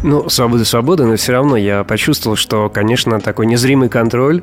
Ну, 0.03 0.29
свобода, 0.29 0.64
свобода, 0.64 1.07
но 1.07 1.16
все 1.16 1.33
равно 1.33 1.57
я 1.57 1.85
почувствовал, 1.85 2.37
что, 2.37 2.68
конечно, 2.68 3.20
такой 3.20 3.46
незримый 3.46 3.88
контроль. 3.88 4.42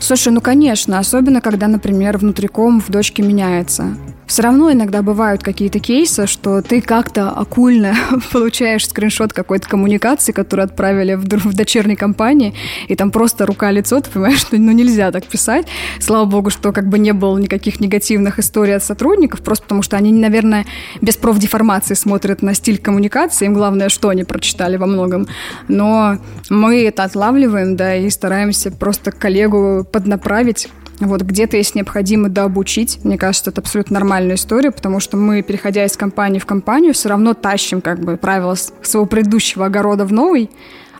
Слушай, 0.00 0.32
ну, 0.32 0.40
конечно, 0.40 0.98
особенно, 0.98 1.40
когда, 1.40 1.68
например, 1.68 2.18
внутриком 2.18 2.80
в 2.80 2.88
дочке 2.90 3.22
меняется 3.22 3.96
все 4.28 4.42
равно 4.42 4.70
иногда 4.70 5.02
бывают 5.02 5.42
какие-то 5.42 5.80
кейсы, 5.80 6.26
что 6.26 6.60
ты 6.60 6.82
как-то 6.82 7.30
окульно 7.30 7.94
получаешь 8.32 8.86
скриншот 8.86 9.32
какой-то 9.32 9.68
коммуникации, 9.68 10.32
которую 10.32 10.64
отправили 10.64 11.14
в, 11.14 11.24
в 11.24 11.54
дочерней 11.54 11.96
компании, 11.96 12.54
и 12.88 12.94
там 12.94 13.10
просто 13.10 13.46
рука-лицо, 13.46 14.00
ты 14.00 14.10
понимаешь, 14.10 14.38
что 14.40 14.56
ну, 14.56 14.72
нельзя 14.72 15.10
так 15.10 15.24
писать. 15.24 15.66
Слава 15.98 16.26
богу, 16.26 16.50
что 16.50 16.72
как 16.72 16.88
бы 16.88 16.98
не 16.98 17.12
было 17.12 17.38
никаких 17.38 17.80
негативных 17.80 18.38
историй 18.38 18.76
от 18.76 18.84
сотрудников, 18.84 19.40
просто 19.40 19.64
потому 19.64 19.82
что 19.82 19.96
они, 19.96 20.12
наверное, 20.12 20.66
без 21.00 21.16
профдеформации 21.16 21.94
смотрят 21.94 22.42
на 22.42 22.54
стиль 22.54 22.78
коммуникации, 22.78 23.46
им 23.46 23.54
главное, 23.54 23.88
что 23.88 24.10
они 24.10 24.24
прочитали 24.24 24.76
во 24.76 24.86
многом. 24.86 25.26
Но 25.68 26.18
мы 26.50 26.84
это 26.84 27.04
отлавливаем, 27.04 27.76
да, 27.76 27.96
и 27.96 28.10
стараемся 28.10 28.70
просто 28.70 29.10
коллегу 29.10 29.86
поднаправить 29.90 30.68
вот 31.06 31.22
где-то, 31.22 31.56
если 31.56 31.78
необходимо, 31.78 32.28
дообучить. 32.28 33.00
Мне 33.04 33.16
кажется, 33.16 33.50
это 33.50 33.60
абсолютно 33.60 33.94
нормальная 33.94 34.34
история, 34.34 34.70
потому 34.70 35.00
что 35.00 35.16
мы, 35.16 35.42
переходя 35.42 35.84
из 35.84 35.96
компании 35.96 36.38
в 36.38 36.46
компанию, 36.46 36.92
все 36.94 37.08
равно 37.08 37.34
тащим 37.34 37.80
как 37.80 38.00
бы 38.00 38.16
правила 38.16 38.54
своего 38.82 39.06
предыдущего 39.06 39.66
огорода 39.66 40.04
в 40.04 40.12
новый, 40.12 40.50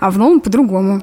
а 0.01 0.11
в 0.11 0.19
новом 0.19 0.41
по-другому. 0.41 1.03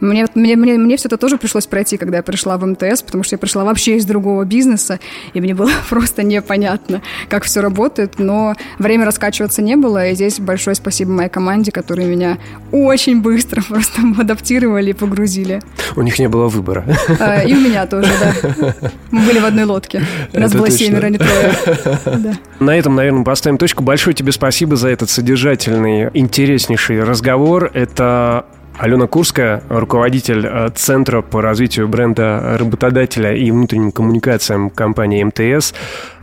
Мне, 0.00 0.26
мне, 0.34 0.56
мне, 0.56 0.74
мне 0.74 0.96
все 0.96 1.08
это 1.08 1.16
тоже 1.16 1.38
пришлось 1.38 1.66
пройти, 1.66 1.96
когда 1.96 2.18
я 2.18 2.22
пришла 2.22 2.58
в 2.58 2.66
МТС, 2.66 3.02
потому 3.02 3.24
что 3.24 3.34
я 3.34 3.38
пришла 3.38 3.64
вообще 3.64 3.96
из 3.96 4.04
другого 4.04 4.44
бизнеса, 4.44 5.00
и 5.34 5.40
мне 5.40 5.54
было 5.54 5.70
просто 5.88 6.22
непонятно, 6.22 7.02
как 7.28 7.44
все 7.44 7.60
работает, 7.60 8.18
но 8.18 8.54
время 8.78 9.04
раскачиваться 9.04 9.62
не 9.62 9.76
было, 9.76 10.08
и 10.08 10.14
здесь 10.14 10.40
большое 10.40 10.76
спасибо 10.76 11.10
моей 11.12 11.28
команде, 11.28 11.72
которые 11.72 12.08
меня 12.08 12.38
очень 12.72 13.20
быстро 13.20 13.62
просто 13.68 14.02
адаптировали 14.18 14.90
и 14.90 14.94
погрузили. 14.94 15.62
У 15.94 16.02
них 16.02 16.18
не 16.18 16.28
было 16.28 16.48
выбора. 16.48 16.84
А, 17.20 17.42
и 17.42 17.54
у 17.54 17.60
меня 17.60 17.86
тоже, 17.86 18.10
да. 18.20 18.74
Мы 19.10 19.26
были 19.26 19.38
в 19.38 19.44
одной 19.44 19.64
лодке. 19.64 20.02
Нас 20.32 20.52
было 20.52 20.70
семеро, 20.70 21.06
а 21.06 21.10
не 21.10 21.18
трое. 21.18 22.38
На 22.60 22.76
этом, 22.76 22.94
наверное, 22.94 23.24
поставим 23.24 23.58
точку. 23.58 23.82
Большое 23.82 24.14
тебе 24.14 24.32
спасибо 24.32 24.76
за 24.76 24.88
этот 24.88 25.10
содержательный, 25.10 26.10
интереснейший 26.14 27.02
разговор. 27.02 27.70
Это 27.74 28.46
Алена 28.78 29.06
Курская, 29.06 29.62
руководитель 29.70 30.46
э, 30.46 30.68
Центра 30.74 31.22
по 31.22 31.40
развитию 31.40 31.88
бренда 31.88 32.56
работодателя 32.58 33.34
и 33.34 33.50
внутренним 33.50 33.90
коммуникациям 33.90 34.68
компании 34.68 35.24
МТС. 35.24 35.72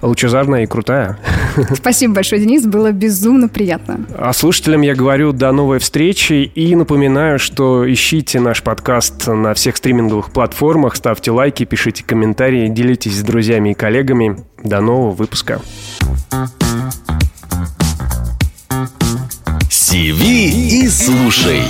Лучезарная 0.02 0.64
и 0.64 0.66
крутая. 0.68 1.18
Спасибо 1.74 2.16
большое, 2.16 2.42
Денис, 2.42 2.66
было 2.66 2.92
безумно 2.92 3.50
приятно. 3.50 4.06
А 4.16 4.34
слушателям 4.34 4.82
я 4.82 4.94
говорю 4.94 5.32
до 5.32 5.52
новой 5.52 5.80
встречи 5.80 6.34
и 6.54 6.76
напоминаю, 6.76 7.40
что 7.40 7.92
ищите 7.92 8.40
наш 8.40 8.62
подкаст 8.62 9.28
на 9.28 9.54
всех 9.56 9.78
стриминговых 9.78 10.32
платформах, 10.32 10.96
ставьте 10.96 11.32
лайки, 11.32 11.66
пишите 11.66 12.04
комментарии, 12.04 12.68
делитесь 12.68 13.18
с 13.18 13.24
друзьями 13.24 13.72
и 13.72 13.74
коллегами. 13.74 14.38
До 14.64 14.80
нового 14.80 15.12
выпуска. 15.12 15.60
Сиви 19.70 20.84
и 20.84 20.88
слушай. 20.88 21.62